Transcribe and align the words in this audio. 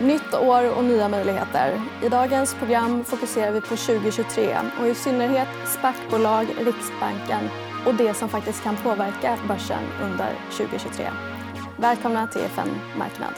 Nytt 0.00 0.34
år 0.34 0.76
och 0.76 0.84
nya 0.84 1.08
möjligheter. 1.08 1.80
I 2.02 2.08
dagens 2.08 2.54
program 2.54 3.04
fokuserar 3.04 3.52
vi 3.52 3.60
på 3.60 3.76
2023 3.76 4.56
och 4.80 4.86
i 4.86 4.94
synnerhet 4.94 5.48
SPAC-bolag, 5.66 6.46
Riksbanken 6.58 7.48
och 7.86 7.94
det 7.94 8.14
som 8.14 8.28
faktiskt 8.28 8.62
kan 8.62 8.76
påverka 8.76 9.38
börsen 9.48 9.82
under 10.02 10.34
2023. 10.56 11.06
Välkomna 11.76 12.26
till 12.26 12.40
FN 12.40 12.68
Marknad. 12.98 13.32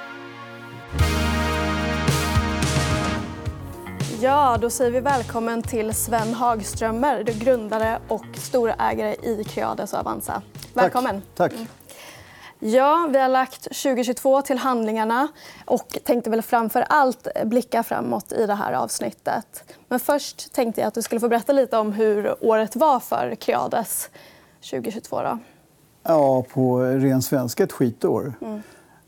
Ja, 4.20 4.58
då 4.60 4.70
säger 4.70 4.90
vi 4.90 5.00
välkommen 5.00 5.62
till 5.62 5.94
Sven 5.94 6.34
Hagströmer, 6.34 7.22
grundare 7.22 7.98
och 8.08 8.26
storägare 8.34 9.14
i 9.22 9.44
Creades 9.44 9.92
och 9.92 9.98
Avanza. 9.98 10.42
Välkommen. 10.74 11.22
Tack. 11.34 11.52
Tack. 11.52 11.79
Ja, 12.62 13.08
vi 13.12 13.18
har 13.18 13.28
lagt 13.28 13.62
2022 13.62 14.42
till 14.42 14.58
handlingarna 14.58 15.28
och 15.64 15.98
tänkte 16.04 16.30
väl 16.30 16.42
framför 16.42 16.80
allt 16.88 17.28
blicka 17.44 17.82
framåt 17.82 18.32
i 18.32 18.46
det 18.46 18.54
här 18.54 18.72
avsnittet. 18.72 19.74
Men 19.88 20.00
först 20.00 20.52
tänkte 20.52 20.80
jag 20.80 20.88
att 20.88 20.94
du 20.94 21.02
skulle 21.02 21.20
få 21.20 21.28
berätta 21.28 21.52
lite 21.52 21.76
om 21.76 21.92
hur 21.92 22.44
året 22.44 22.76
var 22.76 23.00
för 23.00 23.34
Creades 23.34 24.10
2022. 24.70 25.22
Då. 25.22 25.38
Ja, 26.02 26.44
på 26.52 26.80
ren 26.80 27.22
svenska 27.22 27.64
ett 27.64 27.72
skitår. 27.72 28.32
Mm. 28.40 28.62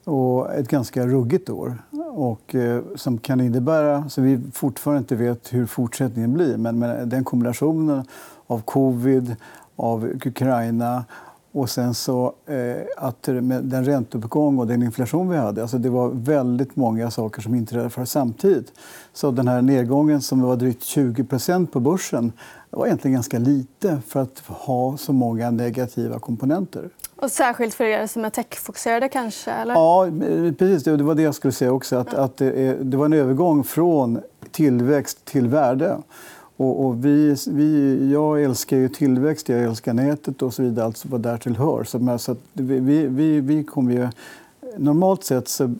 Och 0.04 0.54
ett 0.54 0.68
ganska 0.68 1.06
ruggigt 1.06 1.50
år. 1.50 1.78
Och, 2.14 2.54
eh, 2.54 2.82
som 2.96 3.18
kan 3.18 3.40
innebära, 3.40 4.08
så 4.08 4.20
vi 4.20 4.40
fortfarande 4.54 4.98
inte 4.98 5.16
vet 5.16 5.52
hur 5.52 5.66
fortsättningen 5.66 6.34
blir 6.34 6.56
men, 6.56 6.78
men 6.78 7.08
den 7.08 7.24
kombinationen 7.24 8.04
av 8.46 8.62
covid, 8.62 9.36
av 9.76 10.04
Ukraina 10.04 11.04
och 11.52 11.70
sen 11.70 11.94
så 11.94 12.34
eh, 12.46 13.06
att 13.06 13.26
med 13.26 13.64
den 13.64 13.84
ränteuppgång 13.84 14.58
och 14.58 14.66
den 14.66 14.82
inflation 14.82 15.28
vi 15.28 15.36
hade, 15.36 15.62
alltså 15.62 15.78
det 15.78 15.90
var 15.90 16.08
väldigt 16.08 16.76
många 16.76 17.10
saker 17.10 17.42
som 17.42 17.54
inträffade 17.54 18.06
samtidigt. 18.06 18.72
Så 19.12 19.30
den 19.30 19.48
här 19.48 19.62
nedgången 19.62 20.20
som 20.20 20.42
var 20.42 20.56
drygt 20.56 20.82
20% 20.82 21.66
på 21.66 21.80
börsen 21.80 22.32
var 22.70 22.86
egentligen 22.86 23.14
ganska 23.14 23.38
lite 23.38 23.98
för 24.06 24.20
att 24.20 24.42
ha 24.46 24.96
så 24.96 25.12
många 25.12 25.50
negativa 25.50 26.18
komponenter. 26.18 26.88
Och 27.16 27.30
särskilt 27.30 27.74
för 27.74 27.84
er 27.84 28.06
som 28.06 28.24
är 28.24 28.30
techfokuserade 28.30 29.08
kanske? 29.08 29.50
Eller? 29.50 29.74
Ja, 29.74 30.06
precis. 30.58 30.84
Det 30.84 30.96
var 30.96 31.14
det 31.14 31.22
jag 31.22 31.34
skulle 31.34 31.52
säga 31.52 31.72
också. 31.72 31.96
Att, 31.96 32.14
att 32.14 32.36
det, 32.36 32.74
det 32.74 32.96
var 32.96 33.04
en 33.04 33.12
övergång 33.12 33.64
från 33.64 34.20
tillväxt 34.50 35.24
till 35.24 35.48
värde. 35.48 35.98
Och, 36.62 36.86
och 36.86 37.04
vi, 37.04 37.36
vi, 37.48 38.12
jag 38.12 38.42
älskar 38.42 38.76
ju 38.76 38.88
tillväxt, 38.88 39.48
jag 39.48 39.62
älskar 39.62 39.94
nätet 39.94 40.42
och 40.42 40.54
så 40.54 40.62
vidare, 40.62 40.86
alltså 40.86 41.08
vad 41.08 41.20
därtill 41.20 41.56
hör. 41.56 41.84
Så, 41.84 42.18
så 42.18 42.36
vi, 42.52 43.06
vi, 43.06 43.40
vi 43.40 43.64
kommer 43.64 43.92
ju... 43.92 44.08
Normalt 44.76 45.24
sett, 45.24 45.48
så, 45.48 45.74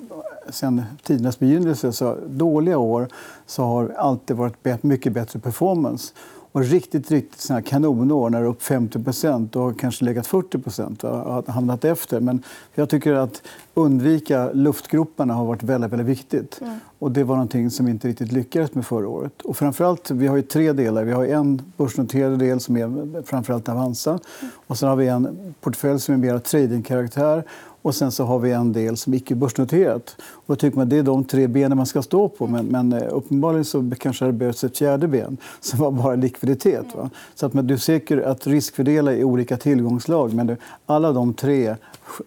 sen 0.51 0.83
tidernas 1.03 1.39
begynnelse, 1.39 1.93
så 1.93 2.17
dåliga 2.27 2.79
år 2.79 3.09
så 3.47 3.63
har 3.63 3.89
alltid 3.89 4.37
varit 4.37 4.83
mycket 4.83 5.13
bättre 5.13 5.39
performance. 5.39 6.15
Och 6.53 6.65
riktigt, 6.65 7.11
riktigt 7.11 7.41
såna 7.41 7.63
kanonår 7.63 8.31
när 8.31 8.45
upp 8.45 8.63
50 8.63 9.59
och 9.59 9.81
kanske 9.81 10.05
legat 10.05 10.27
40% 10.29 11.05
och 11.05 11.53
hamnat 11.53 11.85
efter. 11.85 12.21
Men 12.21 12.43
jag 12.75 12.89
tycker 12.89 13.13
att 13.15 13.43
undvika 13.75 14.53
luftgroparna 14.53 15.35
har 15.35 15.45
varit 15.45 15.63
väldigt, 15.63 15.93
väldigt 15.93 16.09
viktigt. 16.09 16.61
Mm. 16.61 16.79
Och 16.99 17.13
det 17.13 17.25
var 17.25 17.37
någonting 17.37 17.71
som 17.71 17.87
vi 17.87 17.93
inte 17.93 18.09
riktigt 18.09 18.33
lyckades 18.33 18.75
med 18.75 18.87
förra 18.87 19.09
året. 19.09 19.43
Och 19.43 19.57
framförallt, 19.57 20.11
vi 20.11 20.27
har 20.27 20.37
ju 20.37 20.43
tre 20.43 20.73
delar. 20.73 21.05
Vi 21.05 21.13
har 21.13 21.25
en 21.25 21.63
börsnoterad 21.77 22.39
del 22.39 22.61
som 22.61 22.77
är 22.77 23.23
framförallt 23.23 23.69
Avanza. 23.69 24.11
Mm. 24.11 24.53
Och 24.67 24.79
sen 24.79 24.89
har 24.89 24.97
vi 24.97 25.09
en 25.09 25.55
portfölj 25.61 26.01
som 26.01 26.15
är 26.15 26.19
mer 26.19 26.39
tradingkaraktär 26.39 27.45
och 27.83 27.95
sen 27.95 28.13
så 28.13 28.25
har 28.25 28.39
vi 28.39 28.53
en 28.53 28.73
del 28.73 28.97
som 28.97 29.13
är 29.13 29.17
icke 29.17 29.35
börsnoterat. 29.35 30.17
Och 30.47 30.59
tycker 30.59 30.79
man 30.79 30.89
det 30.89 30.99
är 30.99 31.03
de 31.03 31.25
tre 31.25 31.47
benen 31.47 31.77
man 31.77 31.87
ska 31.87 32.03
stå 32.03 32.29
på. 32.29 32.47
Men, 32.47 32.67
men 32.67 32.93
eh, 32.93 33.09
uppenbarligen 33.11 33.65
så 33.65 33.91
kanske 33.99 34.25
det 34.25 34.33
behövs 34.33 34.65
ett 34.65 34.79
fjärde 34.79 35.09
ben 35.09 35.37
som 35.61 35.79
var 35.79 35.91
bara 35.91 36.15
likviditet. 36.15 36.87
Va? 36.95 37.11
Så 37.35 37.47
att, 37.47 37.55
men 37.55 37.67
du 37.67 37.79
säker 37.79 38.19
att 38.19 38.47
riskfördela 38.47 39.13
i 39.13 39.25
olika 39.25 39.57
tillgångslag. 39.57 40.35
Men 40.35 40.57
alla 40.87 41.13
de 41.13 41.35
tre 41.35 41.77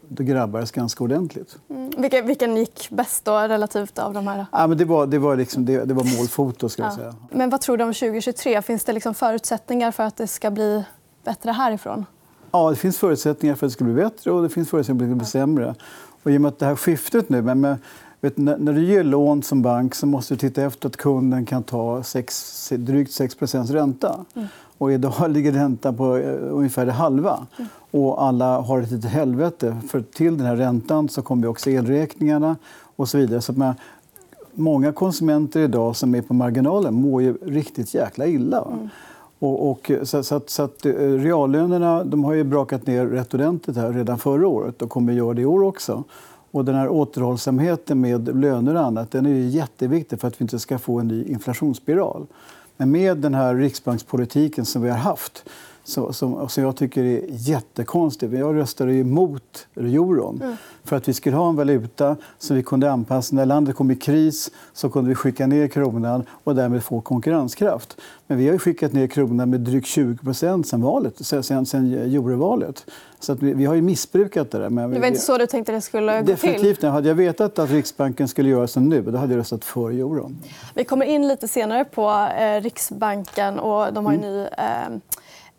det 0.07 0.23
grabbades 0.23 0.71
ganska 0.71 1.03
ordentligt. 1.03 1.57
Mm. 1.69 1.91
Vilken, 1.97 2.27
vilken 2.27 2.57
gick 2.57 2.89
bäst 2.89 3.25
då, 3.25 3.37
relativt 3.37 3.99
av 3.99 4.13
de 4.13 4.27
här? 4.27 4.45
Ja, 4.51 4.67
men 4.67 4.77
det, 4.77 4.85
var, 4.85 5.07
det, 5.07 5.19
var 5.19 5.35
liksom, 5.35 5.65
det, 5.65 5.85
det 5.85 5.93
var 5.93 6.17
målfoto. 6.17 6.69
Ska 6.69 6.83
jag 6.83 6.93
säga. 6.93 7.15
Men 7.31 7.49
vad 7.49 7.61
tror 7.61 7.77
du 7.77 7.83
om 7.83 7.93
2023? 7.93 8.61
Finns 8.61 8.83
det 8.83 8.93
liksom 8.93 9.13
förutsättningar 9.13 9.91
för 9.91 10.03
att 10.03 10.17
det 10.17 10.27
ska 10.27 10.51
bli 10.51 10.83
bättre 11.23 11.51
härifrån? 11.51 12.05
Ja, 12.55 12.69
det 12.69 12.75
finns 12.75 12.97
förutsättningar 12.97 13.55
för 13.55 13.65
att 13.65 13.71
det 13.71 13.73
ska 13.73 13.83
bli 13.83 13.93
bättre 13.93 14.31
och 14.31 14.43
det 14.43 14.49
finns 14.49 14.69
förutsättningar 14.69 15.07
för 15.07 15.15
att 15.15 15.19
det 15.19 15.25
ska 15.25 15.45
bli 15.45 15.55
sämre. 15.55 15.75
Och 16.23 16.31
I 16.31 16.37
och 16.37 16.41
med 16.41 16.49
att 16.49 16.59
det 16.59 16.65
här 16.65 16.75
skiftet 16.75 17.29
nu... 17.29 17.41
Men 17.41 17.61
med, 17.61 17.77
vet, 18.21 18.37
när 18.37 18.73
du 18.73 18.85
ger 18.85 19.03
lån 19.03 19.43
som 19.43 19.61
bank 19.61 19.95
så 19.95 20.07
måste 20.07 20.33
du 20.33 20.37
titta 20.37 20.63
efter 20.63 20.89
att 20.89 20.97
kunden 20.97 21.45
kan 21.45 21.63
ta 21.63 22.03
sex, 22.03 22.69
drygt 22.69 23.11
6 23.11 23.35
ränta. 23.53 24.25
Mm. 24.33 24.47
Och 24.77 24.91
idag 24.91 25.13
ligger 25.31 25.51
räntan 25.51 25.97
på 25.97 26.15
uh, 26.15 26.53
ungefär 26.53 26.85
det 26.85 26.91
halva. 26.91 27.47
Mm. 27.57 27.69
Och 27.91 28.23
alla 28.23 28.61
har 28.61 28.81
ett 28.81 28.91
litet 28.91 29.11
helvete. 29.11 29.77
För 29.89 30.01
till 30.01 30.37
den 30.37 30.47
här 30.47 30.55
räntan 30.55 31.09
så 31.09 31.21
kommer 31.21 31.47
också 31.47 31.69
elräkningarna 31.69 32.55
och 32.95 33.09
så 33.09 33.17
vidare. 33.17 33.41
Så 33.41 33.53
med, 33.53 33.73
många 34.53 34.91
konsumenter 34.91 35.59
idag 35.59 35.95
som 35.95 36.15
är 36.15 36.21
på 36.21 36.33
marginalen 36.33 36.93
mår 36.93 37.21
ju 37.21 37.37
riktigt 37.41 37.93
jäkla 37.93 38.25
illa. 38.25 38.67
Mm. 38.73 38.89
Och, 39.45 39.71
och, 39.71 39.91
så, 40.03 40.23
så, 40.23 40.35
att, 40.35 40.49
så 40.49 40.63
att, 40.63 40.85
eh, 40.85 40.91
reallönerna 40.93 42.03
de 42.03 42.23
har 42.23 42.33
ju 42.33 42.43
brakat 42.43 42.87
ner 42.87 43.05
rätt 43.05 43.33
ordentligt 43.33 43.77
här 43.77 43.93
redan 43.93 44.19
förra 44.19 44.47
året 44.47 44.81
och 44.81 44.89
kommer 44.89 45.13
att 45.13 45.17
göra 45.17 45.33
det 45.33 45.41
i 45.41 45.45
år 45.45 45.63
också. 45.63 46.03
Och 46.51 46.65
den 46.65 46.75
här 46.75 46.89
återhållsamheten 46.89 48.01
med 48.01 48.41
löner 48.41 48.75
och 48.75 48.81
annat 48.81 49.11
den 49.11 49.25
är 49.25 49.29
jätteviktig 49.29 50.19
för 50.19 50.27
att 50.27 50.41
vi 50.41 50.43
inte 50.43 50.59
ska 50.59 50.77
få 50.77 50.99
en 50.99 51.07
ny 51.07 51.23
inflationsspiral. 51.23 52.27
Men 52.77 52.91
med 52.91 53.17
den 53.17 53.33
här 53.33 53.55
riksbankspolitiken 53.55 54.65
som 54.65 54.81
vi 54.81 54.89
har 54.89 54.97
haft 54.97 55.49
som, 55.85 56.13
som, 56.13 56.49
som 56.49 56.63
jag 56.63 56.75
tycker 56.75 57.03
är 57.03 57.21
jättekonstig. 57.29 58.33
Jag 58.33 58.55
röstade 58.55 58.93
emot 58.93 59.67
euron 59.75 60.41
mm. 60.43 60.57
för 60.83 60.95
att 60.95 61.07
vi 61.07 61.13
skulle 61.13 61.35
ha 61.35 61.49
en 61.49 61.55
valuta 61.55 62.15
som 62.37 62.55
vi 62.55 62.63
kunde 62.63 62.91
anpassa. 62.91 63.35
När 63.35 63.45
landet 63.45 63.75
kom 63.75 63.91
i 63.91 63.95
kris 63.95 64.51
så 64.73 64.89
kunde 64.89 65.09
vi 65.09 65.15
skicka 65.15 65.47
ner 65.47 65.67
kronan 65.67 66.25
och 66.43 66.55
därmed 66.55 66.83
få 66.83 67.01
konkurrenskraft. 67.01 67.97
Men 68.27 68.37
vi 68.37 68.49
har 68.49 68.57
skickat 68.57 68.93
ner 68.93 69.07
kronan 69.07 69.49
med 69.49 69.59
drygt 69.59 69.87
20 69.87 70.33
sen, 70.33 70.63
valet, 70.81 71.13
sen, 71.25 71.65
sen 71.65 71.93
eurovalet. 71.93 72.85
Så 73.19 73.31
att 73.31 73.41
vi, 73.41 73.53
vi, 73.53 73.65
har 73.65 73.75
ju 73.75 73.81
missbrukat 73.81 74.51
det. 74.51 74.57
Där. 74.57 74.69
Men 74.69 74.91
det 74.91 74.99
var 74.99 75.07
inte 75.07 75.19
så 75.19 75.37
du 75.37 75.47
tänkte 75.47 75.71
det 75.71 75.81
skulle 75.81 76.21
gå 76.21 76.25
Definitivt 76.27 76.79
till? 76.79 76.89
Hade 76.89 77.07
jag 77.07 77.15
vetat 77.15 77.59
att 77.59 77.71
Riksbanken 77.71 78.27
skulle 78.27 78.49
göra 78.49 78.67
som 78.67 78.89
nu 78.89 79.01
då 79.01 79.17
hade 79.17 79.33
jag 79.33 79.39
röstat 79.39 79.65
för 79.65 79.89
euron. 79.89 80.37
Vi 80.73 80.83
kommer 80.83 81.05
in 81.05 81.27
lite 81.27 81.47
senare 81.47 81.85
på 81.85 82.29
eh, 82.39 82.61
Riksbanken. 82.61 83.59
och 83.59 83.93
De 83.93 84.05
har 84.05 84.13
en 84.13 84.23
mm. 84.23 84.35
ny 84.35 84.41
eh, 84.41 84.99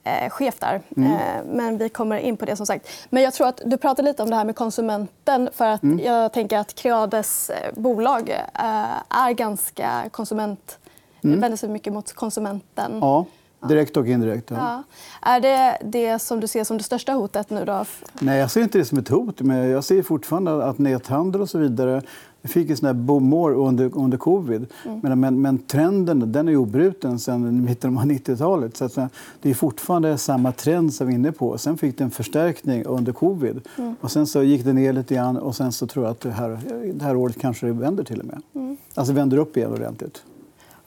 eh, 0.07 0.31
chef 0.31 0.59
där. 0.59 0.81
Mm. 0.97 1.13
Eh, 1.13 1.45
men 1.47 1.79
vi 1.79 1.89
kommer 1.89 2.19
in 2.19 2.37
på 2.37 2.45
det. 2.45 2.57
som 2.57 2.67
sagt. 2.67 2.89
Men 3.11 3.23
jag 3.23 3.35
tror 3.35 3.47
att 3.47 3.61
Du 3.65 3.77
pratade 3.77 4.09
lite 4.09 4.23
om 4.23 4.31
det 4.31 4.37
här 4.37 4.45
med 4.45 4.57
konsumenten. 4.57 5.49
för 5.53 5.65
att 5.67 5.83
mm. 5.83 5.99
Jag 6.05 6.33
tänker 6.33 6.59
att 6.59 6.75
Creades 6.75 7.51
eh, 7.51 7.73
bolag 7.75 8.31
eh, 8.31 9.19
är 9.19 9.33
ganska 9.33 9.91
konsument... 10.11 10.79
Mm. 11.25 11.41
vänder 11.41 11.57
sig 11.57 11.69
mycket 11.69 11.93
mot 11.93 12.13
konsumenten. 12.13 12.99
Ja. 13.01 13.25
Direkt 13.69 13.97
och 13.97 14.07
indirekt. 14.07 14.51
Ja. 14.51 14.57
Ja. 14.57 14.83
Är 15.31 15.41
det 15.41 15.79
det 15.85 16.19
som 16.19 16.41
du 16.41 16.47
ser 16.47 16.65
som 16.65 16.79
det 16.79 16.85
största 16.85 17.13
hotet 17.13 17.51
nu? 17.51 17.65
Då? 17.65 17.85
Nej, 18.21 18.39
jag 18.39 18.51
ser 18.51 18.61
inte 18.61 18.79
det 18.79 18.85
som 18.85 18.99
ett 18.99 19.09
hot. 19.09 19.41
Men 19.41 19.71
jag 19.71 19.85
ser 19.85 20.03
fortfarande 20.03 20.65
att 20.65 20.79
näthandel 20.79 21.41
och 21.41 21.51
så 21.51 21.59
vidare 21.59 22.03
vi 22.47 22.53
fick 22.53 22.71
en 22.71 22.77
sån 22.77 22.87
här 22.87 22.95
boom 22.95 23.33
under, 23.33 23.99
under 23.99 24.19
covid. 24.19 24.67
Mm. 24.85 25.01
Men, 25.03 25.21
men, 25.21 25.43
men, 25.43 25.59
trenden 25.59 26.33
den 26.33 26.49
är 26.49 26.57
obruten 26.57 27.19
sedan 27.19 27.65
mitten 27.65 27.99
av 27.99 28.05
90-talet. 28.05 28.77
Så 28.77 28.85
att, 28.85 28.99
det 29.43 29.51
är 29.51 29.55
fortfarande 29.55 30.19
samma 30.19 30.53
trend 30.53 30.95
som 30.95 31.07
vi 31.07 31.13
är 31.13 31.19
inne 31.19 31.33
på. 31.33 31.59
Sen 31.59 31.79
fick 31.79 31.99
det 31.99 32.05
en 32.05 32.11
förstärkning 32.11 32.85
under 32.85 33.13
covid. 33.13 33.61
Mm. 33.79 33.95
Och 34.01 34.11
sen 34.11 34.27
så 34.27 34.43
gick 34.43 34.65
det 34.65 34.73
ner 34.73 34.93
lite 34.93 35.15
grann 35.15 35.37
och 35.37 35.57
sen 35.57 35.73
så 35.73 35.87
tror 35.87 36.05
jag 36.05 36.13
att 36.13 36.21
det 36.21 36.31
här, 36.31 36.59
det 36.95 37.05
här 37.05 37.17
året 37.17 37.41
kanske 37.41 37.67
det 37.67 37.73
vänder 37.73 38.05
till 38.05 38.21
och 38.21 38.27
med. 38.27 38.43
Mm. 38.55 38.77
Alltså 38.95 39.13
vänder 39.13 39.37
upp 39.37 39.57
igen 39.57 39.73
ordentligt. 39.73 40.23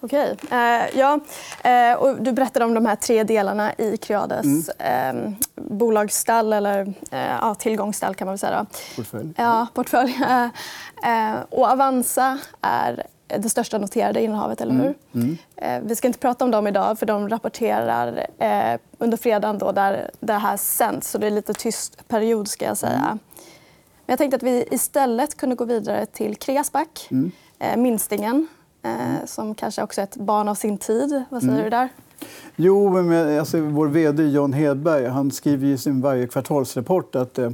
Okej. 0.02 0.36
Eh, 0.52 1.00
ja, 1.00 1.20
eh, 1.64 1.94
och 1.94 2.22
du 2.22 2.32
berättade 2.32 2.66
om 2.66 2.74
de 2.74 2.86
här 2.86 2.96
tre 2.96 3.24
delarna 3.24 3.74
i 3.74 3.98
Creades 3.98 4.70
mm. 4.80 5.26
eh, 5.26 5.32
bolagsstall, 5.56 6.54
eller 6.54 6.94
ja, 7.42 7.56
tillgångsstall. 7.56 8.16
kan 8.16 8.26
man 8.26 8.34
väl 8.34 8.40
säga. 8.40 8.66
Portfölj. 8.96 9.34
Ja, 9.38 9.68
portfölj. 9.74 10.20
Och 11.50 11.70
Avanza 11.70 12.38
är 12.62 13.08
det 13.28 13.50
största 13.50 13.78
noterade 13.78 14.22
innehavet. 14.22 14.62
eller 14.62 14.74
hur? 14.74 14.96
Mm. 15.14 15.38
Mm. 15.56 15.88
Vi 15.88 15.96
ska 15.96 16.08
inte 16.08 16.20
prata 16.20 16.46
om 16.46 16.52
dem 16.52 16.68
idag, 16.68 17.00
för 17.00 17.06
de 17.06 17.30
rapporterar 17.30 18.28
under 18.98 19.18
fredagen 19.18 19.58
då, 19.58 19.72
där 19.72 20.12
det 20.20 20.34
här 20.34 20.58
sänds. 20.58 21.10
Så 21.10 21.18
det 21.18 21.28
är 21.28 21.32
lite 21.32 21.54
tyst 21.54 22.08
period. 22.08 22.48
ska 22.48 22.66
jag 22.66 22.78
säga. 22.78 22.94
Mm. 22.94 23.20
Men 24.06 24.14
jag 24.14 24.18
tänkte 24.18 24.36
att 24.36 24.44
vi 24.44 24.66
istället 24.72 25.38
kunde 25.38 25.56
gå 25.56 25.66
vidare 25.66 26.06
till 26.06 26.36
Kreasback, 26.36 27.08
mm. 27.12 27.32
minstingen 27.82 28.48
eh, 28.84 29.26
som 29.26 29.56
kanske 29.56 29.84
också 29.84 30.02
är 30.02 30.04
ett 30.04 30.16
barn 30.16 30.48
av 30.48 30.56
sin 30.56 30.78
tid. 30.78 31.24
Vad 31.30 31.42
säger 31.42 31.54
mm. 31.54 31.64
du 31.64 31.70
där? 31.70 31.90
Jo, 32.56 33.02
men 33.02 33.40
alltså, 33.40 33.62
vår 33.62 33.88
vd 33.88 34.24
John 34.24 34.54
Hedberg 34.54 35.06
han 35.06 35.32
skriver 35.32 35.68
i 35.68 35.78
sin 35.78 36.02
varje 36.02 36.28
kvartalsrapport 36.28 37.16
att 37.16 37.40
eh, 37.40 37.50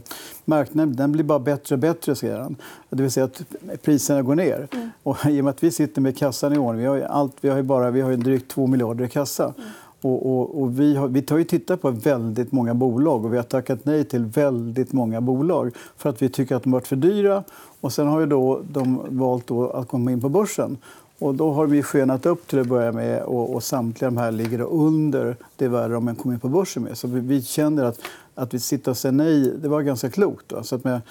marknaden 0.45 0.95
den 0.95 1.11
blir 1.11 1.23
bara 1.23 1.39
bättre 1.39 1.75
och 1.75 1.79
bättre. 1.79 2.15
Säger 2.15 2.39
han. 2.39 2.55
Det 2.89 3.01
vill 3.01 3.11
säga 3.11 3.23
att 3.23 3.41
priserna 3.81 4.21
går 4.21 4.35
ner. 4.35 4.67
Mm. 4.71 4.89
Och 5.03 5.25
I 5.25 5.41
och 5.41 5.43
med 5.43 5.51
att 5.51 5.63
vi 5.63 5.71
sitter 5.71 6.01
med 6.01 6.17
kassan 6.17 6.53
i 6.53 6.57
ordning, 6.57 6.81
vi 6.81 6.87
har, 6.87 6.99
allt, 7.01 7.35
vi 7.41 7.49
har, 7.49 7.61
bara, 7.61 7.91
vi 7.91 8.01
har 8.01 8.11
drygt 8.11 8.51
2 8.51 8.67
miljarder 8.67 9.05
i 9.05 9.09
kassa. 9.09 9.43
Mm. 9.43 9.69
Och, 10.01 10.25
och, 10.25 10.61
och, 10.61 10.79
vi, 10.79 10.95
har, 10.95 11.07
vi 11.07 11.21
tar 11.21 11.37
ju 11.37 11.43
tittat 11.43 11.81
på 11.81 11.89
väldigt 11.89 12.51
många 12.51 12.73
bolag 12.73 13.25
och 13.25 13.33
vi 13.33 13.37
har 13.37 13.43
tackat 13.43 13.85
nej 13.85 14.03
till 14.03 14.25
väldigt 14.25 14.93
många 14.93 15.21
bolag 15.21 15.75
för 15.97 16.09
att 16.09 16.21
vi 16.21 16.29
tycker 16.29 16.55
att 16.55 16.63
de 16.63 16.73
har 16.73 16.79
varit 16.79 16.87
för 16.87 16.95
dyra. 16.95 17.43
Och 17.81 17.93
sen 17.93 18.07
har 18.07 18.19
ju 18.19 18.25
då 18.25 18.61
de 18.69 19.01
valt 19.09 19.47
då 19.47 19.69
att 19.69 19.87
komma 19.87 20.11
in 20.11 20.21
på 20.21 20.29
börsen. 20.29 20.77
Och 21.19 21.35
då 21.35 21.51
har 21.51 21.67
vi 21.67 21.83
skenat 21.83 22.25
upp 22.25 22.47
till 22.47 22.59
att 22.59 22.67
börja 22.67 22.91
med 22.91 23.23
och, 23.23 23.55
och 23.55 23.63
samtliga 23.63 24.09
de 24.09 24.17
här 24.17 24.31
ligger 24.31 24.61
under 24.61 25.37
det 25.55 25.67
värde 25.67 25.93
de 25.93 26.15
kom 26.15 26.31
in 26.31 26.39
på 26.39 26.49
börsen 26.49 26.83
med. 26.83 26.97
Så 26.97 27.07
vi, 27.07 27.19
vi 27.19 27.41
känner 27.41 27.83
att, 27.83 27.99
att 28.35 28.53
vi 28.53 28.59
sitter 28.59 28.91
och 28.91 28.97
säger 28.97 29.13
nej, 29.13 29.53
det 29.61 29.67
var 29.67 29.81
ganska 29.81 30.09
klokt. 30.09 30.49
Då. 30.49 30.63
Så 30.63 30.75
att 30.75 30.83
med, 30.83 31.01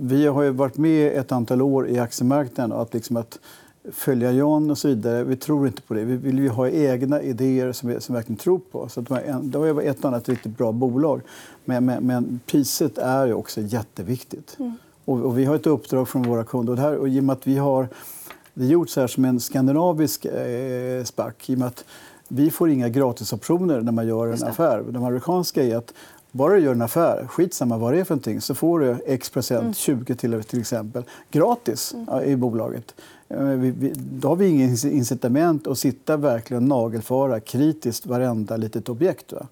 vi 0.00 0.26
har 0.26 0.42
ju 0.42 0.50
varit 0.50 0.76
med 0.76 1.18
ett 1.18 1.32
antal 1.32 1.62
år 1.62 1.88
i 1.88 1.98
aktiemarknaden 1.98 2.72
och 2.72 2.82
att, 2.82 2.94
liksom 2.94 3.16
att 3.16 3.38
följa 3.92 4.32
Jan 4.32 4.70
och 4.70 4.78
så 4.78 4.88
vidare. 4.88 5.24
Vi 5.24 5.36
tror 5.36 5.66
inte 5.66 5.82
på 5.82 5.94
det. 5.94 6.04
Vi 6.04 6.16
vill 6.16 6.38
ju 6.38 6.48
ha 6.48 6.68
egna 6.68 7.22
idéer 7.22 7.72
som 7.72 7.88
vi 7.88 8.00
som 8.00 8.14
verkligen 8.14 8.36
tror 8.36 8.60
på. 8.72 8.88
Så 8.88 9.00
det 9.00 9.72
var 9.72 9.80
ett 9.80 10.04
annat 10.04 10.28
riktigt 10.28 10.58
bra 10.58 10.72
bolag. 10.72 11.20
Men, 11.64 11.84
men, 11.84 12.06
men 12.06 12.40
priset 12.46 12.98
är 12.98 13.26
ju 13.26 13.34
också 13.34 13.60
jätteviktigt. 13.60 14.56
Mm. 14.58 14.72
Och, 15.04 15.20
och, 15.20 15.38
vi 15.38 15.44
har 15.44 15.54
ett 15.54 15.66
uppdrag 15.66 16.08
från 16.08 16.22
våra 16.22 16.44
kunder. 16.44 16.72
Och, 16.72 16.76
det 16.76 16.82
här, 16.82 16.96
och 16.96 17.08
i 17.08 17.20
och 17.20 17.24
med 17.24 17.32
att 17.32 17.46
vi 17.46 17.58
har 17.58 17.88
det 18.58 18.64
är 18.64 18.68
gjort 18.68 18.88
så 18.88 19.00
här 19.00 19.06
som 19.06 19.24
en 19.24 19.40
skandinavisk 19.40 20.24
eh, 20.24 21.04
SPAC. 21.04 21.34
I 21.46 21.54
och 21.54 21.58
med 21.58 21.68
att 21.68 21.84
vi 22.28 22.50
får 22.50 22.70
inga 22.70 22.88
gratisoptioner 22.88 23.80
när 23.80 23.92
man 23.92 24.06
gör 24.06 24.26
en 24.26 24.44
affär. 24.44 24.84
De 24.90 25.04
amerikanska 25.04 25.64
är 25.64 25.76
att 25.76 25.94
bara 26.32 26.54
du 26.54 26.60
gör 26.60 26.72
en 26.72 26.82
affär, 26.82 27.26
skitsamma 27.26 27.78
vad 27.78 27.92
det 27.92 28.00
är 28.00 28.04
för 28.04 28.14
någonting, 28.14 28.40
så 28.40 28.54
får 28.54 28.80
du 28.80 28.96
x 29.06 29.30
procent, 29.30 29.60
mm. 29.60 29.74
20 29.74 30.14
till, 30.14 30.42
till 30.42 30.60
exempel, 30.60 31.02
gratis 31.30 31.94
mm. 31.94 32.24
i 32.24 32.36
bolaget. 32.36 32.94
Eh, 33.28 33.42
vi, 33.42 33.70
vi, 33.70 33.92
då 33.96 34.28
har 34.28 34.36
vi 34.36 34.48
inget 34.48 34.84
incitament 34.84 35.66
att 35.66 35.78
sitta 35.78 36.16
verkligen 36.16 36.64
nagelfara 36.64 37.40
kritiskt 37.40 38.06
varenda 38.06 38.56
litet 38.56 38.88
objekt. 38.88 39.32
Va? 39.32 39.46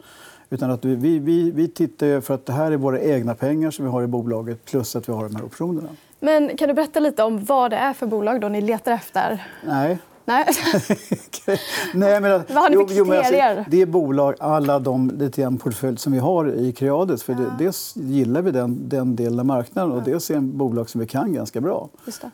Utan 0.51 0.71
att 0.71 0.85
vi, 0.85 1.19
vi, 1.19 1.51
vi 1.51 1.69
tittar 1.69 2.21
för 2.21 2.35
att 2.35 2.47
det 2.47 2.53
här 2.53 2.73
är 2.73 2.77
våra 2.77 3.01
egna 3.01 3.35
pengar 3.35 3.71
som 3.71 3.85
vi 3.85 3.91
har 3.91 4.03
i 4.03 4.07
bolaget 4.07 4.65
plus 4.65 4.97
att 4.97 5.09
vi 5.09 5.13
har 5.13 5.25
de 5.25 5.37
här 5.37 5.45
optionerna. 5.45 5.89
Men 6.21 6.57
kan 6.57 6.69
du 6.69 6.75
berätta 6.75 7.01
lite 7.01 7.23
om 7.23 7.45
vad 7.45 7.71
det 7.71 7.77
är 7.77 7.93
för 7.93 8.07
bolag 8.07 8.41
då 8.41 8.49
ni 8.49 8.61
letar 8.61 8.93
efter? 8.93 9.47
Nej. 9.65 9.99
Nej. 10.25 10.47
Nej 11.95 12.21
men, 12.21 12.43
vad 12.49 12.63
har 12.63 12.71
ni 12.71 12.77
för 12.77 12.87
kriterier? 12.87 13.53
Jo, 13.53 13.59
alltså, 13.59 13.71
det 13.71 13.83
är 13.83 13.87
bolag, 13.87 14.35
alla 14.41 14.79
de 14.79 15.11
lite 15.11 15.59
portfölj 15.63 15.99
som 15.99 16.13
vi 16.13 16.19
har 16.19 16.53
i 16.53 16.73
Creades. 16.73 17.23
För 17.23 17.33
ja. 17.33 17.39
det, 17.39 17.65
dels 17.65 17.97
gillar 17.97 18.43
vi 18.43 18.51
den, 18.51 18.89
den 18.89 19.17
delen 19.17 19.39
av 19.39 19.47
marknaden 19.47 19.93
och 19.93 20.03
dels 20.03 20.31
är 20.31 20.35
det 20.35 20.39
en 20.39 20.59
bolag 20.59 20.91
som 20.91 21.01
vi 21.01 21.07
kan 21.07 21.33
ganska 21.33 21.61
bra. 21.61 21.89
Just 22.07 22.21
det. 22.21 22.31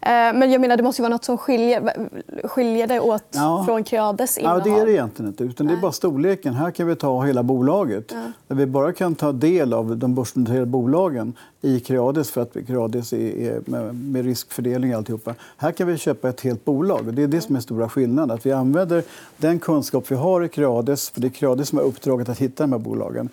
Eh, 0.00 0.10
men 0.10 0.50
jag 0.50 0.60
menar, 0.60 0.76
det 0.76 0.82
måste 0.82 1.02
vara 1.02 1.12
något 1.12 1.24
som 1.24 1.38
skiljer, 1.38 2.08
skiljer 2.44 2.86
det 2.86 3.00
åt 3.00 3.24
ja. 3.30 3.64
från 3.66 3.84
Creades 3.84 4.38
innehav. 4.38 4.58
Ja, 4.58 4.64
det 4.64 4.80
är 4.80 4.86
det 4.86 4.92
egentligen 4.92 5.28
inte. 5.28 5.44
Utan 5.44 5.66
det 5.66 5.72
är 5.72 5.76
bara 5.76 5.92
storleken. 5.92 6.54
Här 6.54 6.70
kan 6.70 6.86
vi 6.86 6.96
ta 6.96 7.22
hela 7.24 7.42
bolaget. 7.42 8.12
Ja. 8.12 8.32
Där 8.48 8.56
vi 8.56 8.66
bara 8.66 8.92
kan 8.92 9.14
ta 9.14 9.32
del 9.32 9.72
av 9.72 9.96
de 9.96 10.14
börsnoterade 10.14 10.66
bolagen 10.66 11.34
i 11.60 11.80
Creades 11.80 12.30
för 12.30 12.40
att 12.40 12.56
Creades 12.66 13.12
är 13.12 13.92
med 13.92 14.24
riskfördelning 14.24 14.90
och 14.90 14.98
alltihopa. 14.98 15.34
Här 15.56 15.72
kan 15.72 15.86
vi 15.86 15.98
köpa 15.98 16.28
ett 16.28 16.40
helt 16.40 16.64
bolag. 16.64 17.14
Det 17.14 17.22
är 17.22 17.26
det 17.26 17.40
som 17.40 17.56
är 17.56 17.60
stora 17.60 17.88
skillnaden. 17.88 18.30
Att 18.30 18.46
vi 18.46 18.52
använder 18.52 19.02
den 19.36 19.58
kunskap 19.58 20.04
vi 20.08 20.14
har 20.14 20.44
i 20.44 20.48
Creades, 20.48 21.10
för 21.10 21.20
det 21.20 21.26
är 21.26 21.30
Creades 21.30 21.68
som 21.68 21.78
har 21.78 21.84
uppdraget 21.84 22.28
att 22.28 22.38
hitta 22.38 22.62
de 22.62 22.72
här 22.72 22.78
bolagen. 22.78 23.28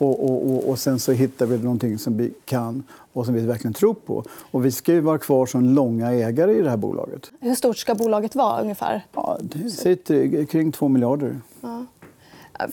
Och, 0.00 0.24
och, 0.24 0.68
och, 0.68 0.78
sen 0.78 0.98
så 0.98 1.12
hittar 1.12 1.46
vi 1.46 1.58
någonting 1.58 1.98
som 1.98 2.16
vi 2.16 2.32
kan 2.44 2.82
och 3.12 3.26
som 3.26 3.34
vi 3.34 3.40
verkligen 3.40 3.74
tror 3.74 3.94
på. 3.94 4.24
Och 4.50 4.64
vi 4.64 4.70
ska 4.70 4.92
ju 4.92 5.00
vara 5.00 5.18
kvar 5.18 5.46
som 5.46 5.64
långa 5.64 6.12
ägare 6.12 6.52
i 6.52 6.62
det 6.62 6.70
här 6.70 6.76
bolaget. 6.76 7.30
Hur 7.40 7.54
stort 7.54 7.78
ska 7.78 7.94
bolaget 7.94 8.34
vara 8.34 8.60
ungefär? 8.60 9.06
Ja, 9.12 9.38
det 9.40 9.70
sitter 9.70 10.44
kring 10.44 10.72
2 10.72 10.88
miljarder. 10.88 11.40
Ja. 11.60 11.86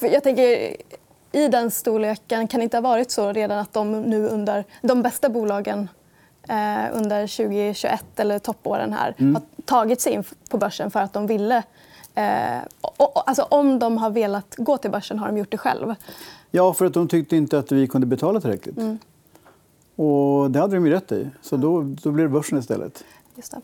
jag 0.01 0.24
tänker, 0.24 0.75
I 1.31 1.47
den 1.47 1.71
storleken 1.71 2.47
kan 2.47 2.59
det 2.59 2.63
inte 2.63 2.77
ha 2.77 2.81
varit 2.81 3.12
så 3.12 3.33
redan 3.33 3.59
att 3.59 3.74
de 3.74 4.01
nu 4.01 4.27
under 4.27 4.65
de 4.81 5.01
bästa 5.01 5.29
bolagen 5.29 5.89
eh, 6.50 6.85
under 6.94 7.38
2021 7.38 8.03
eller 8.15 8.39
toppåren 8.39 8.94
här 8.94 9.15
mm. 9.18 9.35
har 9.35 9.44
tagit 9.65 10.01
sig 10.01 10.13
in 10.13 10.24
på 10.50 10.57
börsen 10.57 10.91
för 10.91 11.00
att 11.00 11.13
de 11.13 11.27
ville 11.27 11.63
Eh, 12.18 12.62
och, 12.81 13.29
alltså, 13.29 13.47
om 13.50 13.79
de 13.79 13.97
har 13.97 14.09
velat 14.09 14.56
gå 14.57 14.77
till 14.77 14.91
börsen 14.91 15.19
har 15.19 15.27
de 15.27 15.38
gjort 15.38 15.51
det 15.51 15.57
själv. 15.57 15.95
Ja, 16.57 16.74
för 16.74 16.86
att 16.86 16.94
de 16.94 17.07
tyckte 17.07 17.36
inte 17.36 17.59
att 17.59 17.71
vi 17.71 17.88
kunde 17.88 18.07
betala 18.07 18.42
tillräckligt. 18.42 18.77
Mm. 18.77 18.98
Och 19.95 20.51
det 20.51 20.59
hade 20.59 20.75
de 20.75 20.86
ju 20.86 20.92
rätt 20.92 21.12
i. 21.12 21.30
Så 21.42 21.57
då, 21.57 21.95
då 22.04 22.12
blir 22.12 22.24
det 22.24 22.30
börsen 22.30 22.57
istället. 22.57 23.04
Just. 23.36 23.54
Eh, 23.54 23.59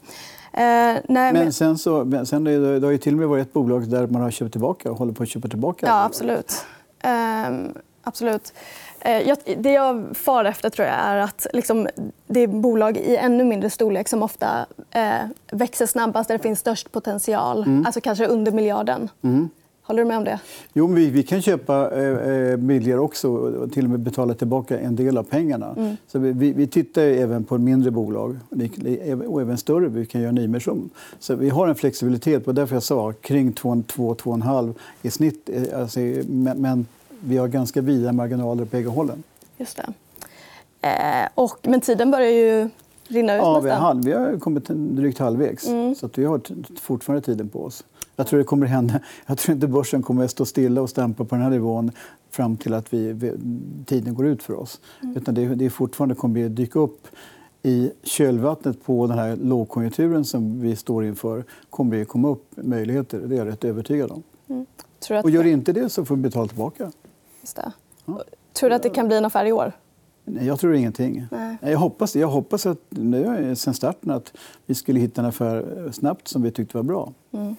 nej, 0.53 1.01
men... 1.07 1.33
men 1.33 1.53
sen 1.53 1.77
så, 1.77 2.25
sen 2.25 2.43
det, 2.43 2.79
det 2.79 2.87
har 2.87 2.91
ju 2.91 2.97
till 2.97 3.13
och 3.13 3.19
med 3.19 3.27
varit 3.27 3.47
ett 3.47 3.53
bolag 3.53 3.89
där 3.89 4.07
man 4.07 4.21
har 4.21 4.31
köpt 4.31 4.51
tillbaka 4.51 4.91
och 4.91 4.97
håller 4.97 5.13
på 5.13 5.23
att 5.23 5.29
köpa 5.29 5.47
tillbaka. 5.47 5.85
Ja, 5.85 6.03
absolut. 6.03 6.65
Eh, 6.99 7.11
absolut. 8.03 8.53
Eh, 8.99 9.35
det 9.57 9.71
jag 9.71 10.05
far 10.13 10.45
efter 10.45 10.69
tror 10.69 10.87
jag 10.87 10.95
är 10.95 11.17
att 11.17 11.47
liksom, 11.53 11.87
det 12.27 12.39
är 12.39 12.47
bolag 12.47 12.97
i 12.97 13.17
ännu 13.17 13.43
mindre 13.43 13.69
storlek 13.69 14.07
som 14.07 14.23
ofta 14.23 14.65
eh, 14.91 15.27
växer 15.51 15.85
snabbast, 15.85 16.27
där 16.27 16.37
det 16.37 16.43
finns 16.43 16.59
störst 16.59 16.91
potential. 16.91 17.63
Mm. 17.63 17.85
Alltså 17.85 18.01
kanske 18.01 18.27
under 18.27 18.51
miljarden. 18.51 19.09
Mm. 19.21 19.49
Håller 19.85 20.03
du 20.03 20.07
med 20.07 20.17
om 20.17 20.23
det? 20.23 20.39
Jo, 20.73 20.87
vi, 20.87 21.09
vi 21.09 21.23
kan 21.23 21.41
köpa 21.41 21.91
eh, 21.91 22.29
eh, 22.29 22.57
billigare 22.57 22.99
också 22.99 23.29
och 23.29 23.71
till 23.71 23.83
och 23.83 23.89
med 23.89 23.99
betala 23.99 24.33
tillbaka 24.33 24.79
en 24.79 24.95
del 24.95 25.17
av 25.17 25.23
pengarna. 25.23 25.75
Mm. 25.77 25.97
Så 26.07 26.19
vi, 26.19 26.53
vi 26.53 26.67
tittar 26.67 27.01
även 27.01 27.43
på 27.43 27.57
mindre 27.57 27.91
bolag 27.91 28.37
och 29.27 29.41
även 29.41 29.57
större. 29.57 29.87
Vi 29.87 30.05
kan 30.05 30.21
göra 30.21 30.31
nyemission. 30.31 30.89
Så 31.19 31.35
vi 31.35 31.49
har 31.49 31.67
en 31.67 31.75
flexibilitet. 31.75 32.47
Och 32.47 32.55
därför 32.55 32.75
jag 32.75 32.83
sa 32.83 33.13
kring 33.13 33.51
2-2,5 33.51 34.73
i 35.01 35.11
snitt. 35.11 35.49
Eh, 35.49 35.79
alltså, 35.79 35.99
men 35.99 36.85
vi 37.19 37.37
har 37.37 37.47
ganska 37.47 37.81
vida 37.81 38.11
marginaler 38.11 38.65
på 38.65 38.69
bägge 38.69 38.89
hållen. 38.89 39.23
Just 39.57 39.77
det. 39.77 39.93
Eh, 40.87 41.29
och, 41.35 41.57
men 41.61 41.81
tiden 41.81 42.11
börjar 42.11 42.31
ju 42.31 42.69
rinna 43.07 43.35
ut 43.35 43.41
ja, 43.41 43.59
vi 43.59 43.69
har, 43.69 43.95
vi 43.95 44.11
har 44.11 44.39
kommit 44.39 44.67
drygt 44.67 45.19
halvvägs. 45.19 45.67
Mm. 45.67 45.95
Så 45.95 46.09
vi 46.15 46.25
har 46.25 46.41
fortfarande 46.81 47.25
tiden 47.25 47.49
på 47.49 47.63
oss. 47.63 47.83
Jag 48.15 48.27
tror, 48.27 48.37
det 48.37 48.45
kommer 48.45 48.65
hända. 48.65 48.99
jag 49.25 49.37
tror 49.37 49.53
inte 49.53 49.67
börsen 49.67 50.01
kommer 50.01 50.23
att 50.23 50.31
stå 50.31 50.45
stilla 50.45 50.81
och 50.81 50.89
stampa 50.89 51.25
på 51.25 51.35
den 51.35 51.43
här 51.43 51.51
nivån 51.51 51.91
fram 52.29 52.57
till 52.57 52.73
att 52.73 52.93
vi, 52.93 53.13
vi 53.13 53.33
tiden 53.85 54.13
går 54.13 54.27
ut 54.27 54.43
för 54.43 54.53
oss. 54.53 54.81
Mm. 55.01 55.17
Utan 55.17 55.35
det, 55.35 55.55
det 55.55 55.69
fortfarande 55.69 56.15
kommer 56.15 56.45
att 56.45 56.55
dyka 56.55 56.79
upp 56.79 57.07
i 57.63 57.91
kölvattnet 58.03 58.83
på 58.85 59.07
den 59.07 59.17
här 59.17 59.35
lågkonjunkturen 59.35 60.25
som 60.25 60.61
vi 60.61 60.75
står 60.75 61.05
inför 61.05 61.43
kommer 61.69 61.97
det 61.97 62.05
komma 62.05 62.29
upp 62.29 62.45
möjligheter. 62.55 63.19
Det 63.19 63.35
är 63.35 63.39
jag 63.39 63.47
rätt 63.47 63.63
övertygad 63.63 64.11
om. 64.11 64.23
Mm. 64.47 64.65
Och 65.23 65.29
gör 65.29 65.45
inte 65.45 65.73
det 65.73 65.89
så 65.89 66.05
får 66.05 66.15
vi 66.15 66.21
betala 66.21 66.47
tillbaka. 66.47 66.91
Just 67.41 67.55
det. 67.55 67.71
Ja. 68.05 68.23
Tror 68.53 68.69
du 68.69 68.75
att 68.75 68.83
det 68.83 68.89
kan 68.89 69.07
bli 69.07 69.17
en 69.17 69.25
affär 69.25 69.45
i 69.45 69.51
år? 69.51 69.71
Nej, 70.25 70.47
jag 70.47 70.59
tror 70.59 70.75
ingenting. 70.75 71.27
Nej. 71.31 71.57
Jag, 71.61 71.79
hoppas, 71.79 72.15
jag 72.15 72.27
hoppas 72.27 72.65
att 72.65 72.79
nu, 72.89 73.55
sen 73.55 73.73
starten 73.73 74.11
att 74.11 74.33
vi 74.65 74.75
skulle 74.75 74.99
hitta 74.99 75.21
en 75.21 75.27
affär 75.27 75.89
snabbt 75.91 76.27
som 76.27 76.41
vi 76.41 76.51
tyckte 76.51 76.77
var 76.77 76.83
bra. 76.83 77.13
Mm. 77.31 77.55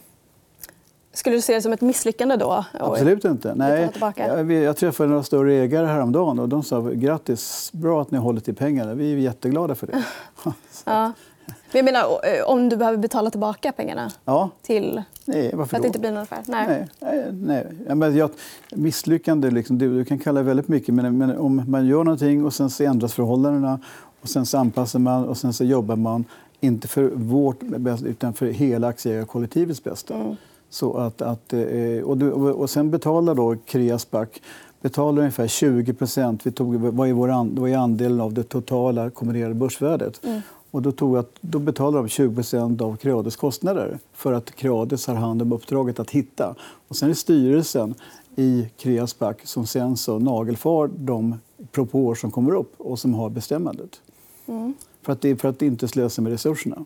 Skulle 1.14 1.36
du 1.36 1.40
se 1.40 1.54
det 1.54 1.62
som 1.62 1.72
ett 1.72 1.80
misslyckande 1.80 2.36
då? 2.36 2.64
Absolut 2.72 3.24
inte. 3.24 3.54
Nej, 3.54 3.90
jag, 4.16 4.52
jag 4.52 4.76
träffade 4.76 5.08
några 5.08 5.22
större 5.22 5.54
ägare 5.54 5.86
häromdagen 5.86 6.38
och 6.38 6.48
de 6.48 6.62
sa 6.62 6.80
grattis, 6.80 7.70
bra 7.72 8.02
att 8.02 8.10
ni 8.10 8.18
hållit 8.18 8.48
i 8.48 8.52
pengarna. 8.52 8.94
Vi 8.94 9.12
är 9.12 9.16
jätteglada 9.16 9.74
för 9.74 9.86
det. 9.86 10.04
ja. 10.84 11.12
Men 11.46 11.54
jag 11.72 11.84
menar, 11.84 12.00
eh, 12.00 12.44
om 12.46 12.68
du 12.68 12.76
behöver 12.76 12.98
betala 12.98 13.30
tillbaka 13.30 13.72
pengarna 13.72 14.12
ja. 14.24 14.50
till... 14.62 15.02
Nej, 15.24 15.50
varför 15.54 15.70
för 15.70 15.76
att 15.76 15.82
det 15.82 15.86
inte 15.86 15.98
blir 15.98 16.10
någon 16.10 16.22
affär? 16.22 16.42
Nej. 16.46 16.88
nej, 17.00 17.24
nej. 17.32 17.66
Ja, 17.88 17.94
men 17.94 18.16
jag, 18.16 18.30
misslyckande, 18.70 19.50
liksom, 19.50 19.78
du, 19.78 19.96
du, 19.96 20.04
kan 20.04 20.18
kalla 20.18 20.40
det 20.40 20.46
väldigt 20.46 20.68
mycket. 20.68 20.94
Men, 20.94 21.18
men, 21.18 21.38
om 21.38 21.64
man 21.68 21.86
gör 21.86 22.04
någonting 22.04 22.44
och 22.44 22.54
sen 22.54 22.70
så 22.70 22.84
ändras 22.84 23.14
förhållandena 23.14 23.80
och 24.20 24.28
sen 24.28 24.46
så 24.46 24.58
anpassar 24.58 24.98
man 24.98 25.24
och 25.24 25.36
sen 25.36 25.52
så 25.52 25.64
jobbar 25.64 25.96
man 25.96 26.24
inte 26.60 26.88
för 26.88 27.10
vårt 27.14 27.60
bästa 27.60 28.06
utan 28.06 28.32
för 28.32 28.46
hela 28.46 28.88
aktieägarkollektivets 28.88 29.84
bästa. 29.84 30.14
Mm. 30.14 30.36
Så 30.74 30.96
att, 30.96 31.22
att, 31.22 31.52
eh, 31.52 32.04
och, 32.04 32.18
du, 32.18 32.32
och 32.32 32.70
sen 32.70 32.90
betalar 32.90 33.34
då 33.34 33.56
Kreasback 33.66 34.42
betalar 34.80 35.18
ungefär 35.18 35.46
20 35.46 35.94
procent. 35.94 36.46
Vi 36.46 36.52
tog, 36.52 36.74
vad 36.74 37.08
är 37.08 37.12
vår 37.12 37.30
and, 37.30 37.58
vad 37.58 37.70
är 37.70 37.76
andelen 37.76 38.20
av 38.20 38.32
det 38.32 38.42
totala 38.42 39.10
kombinerade 39.10 39.54
börsvärdet? 39.54 40.20
Mm. 40.24 40.40
Och 40.70 40.82
då, 40.82 40.92
tog 40.92 41.16
att, 41.16 41.30
då 41.40 41.58
betalar 41.58 41.98
de 41.98 42.08
20 42.08 42.34
procent 42.34 42.80
av 42.80 42.96
Creades 42.96 43.36
kostnader 43.36 43.98
för 44.12 44.32
att 44.32 44.54
Creades 44.54 45.06
har 45.06 45.14
hand 45.14 45.42
om 45.42 45.52
uppdraget 45.52 46.00
att 46.00 46.10
hitta. 46.10 46.54
Och 46.88 46.96
sen 46.96 47.06
är 47.06 47.10
det 47.10 47.16
styrelsen 47.16 47.94
i 48.36 48.68
Kreasback 48.76 49.46
som 49.46 49.66
sen 49.66 49.96
så 49.96 50.18
nagelfar 50.18 50.90
de 50.96 51.38
propåer 51.72 52.14
som 52.14 52.30
kommer 52.30 52.54
upp 52.54 52.74
och 52.78 52.98
som 52.98 53.14
har 53.14 53.30
bestämmandet. 53.30 54.00
Mm. 54.46 54.74
För, 55.02 55.12
att 55.12 55.20
det, 55.20 55.36
för 55.36 55.48
att 55.48 55.62
inte 55.62 55.88
slösa 55.88 56.22
med 56.22 56.32
resurserna. 56.32 56.84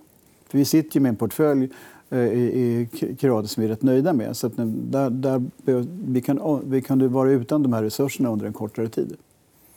För 0.49 0.59
vi 0.59 0.64
sitter 0.64 0.97
ju 0.97 1.00
med 1.00 1.09
en 1.09 1.16
portfölj 1.16 1.68
Eh, 2.10 2.18
i, 2.18 2.88
Kroatien 3.20 3.48
som 3.48 3.60
vi 3.60 3.66
är 3.66 3.70
rätt 3.70 3.82
nöjda 3.82 4.12
med. 4.12 4.36
Så 4.36 4.48
där, 4.56 5.10
där, 5.10 5.42
vi, 5.86 6.20
kan, 6.22 6.62
vi 6.70 6.82
kan 6.82 7.12
vara 7.12 7.30
utan 7.30 7.62
de 7.62 7.72
här 7.72 7.82
resurserna 7.82 8.28
under 8.28 8.46
en 8.46 8.52
kortare 8.52 8.88
tid. 8.88 9.16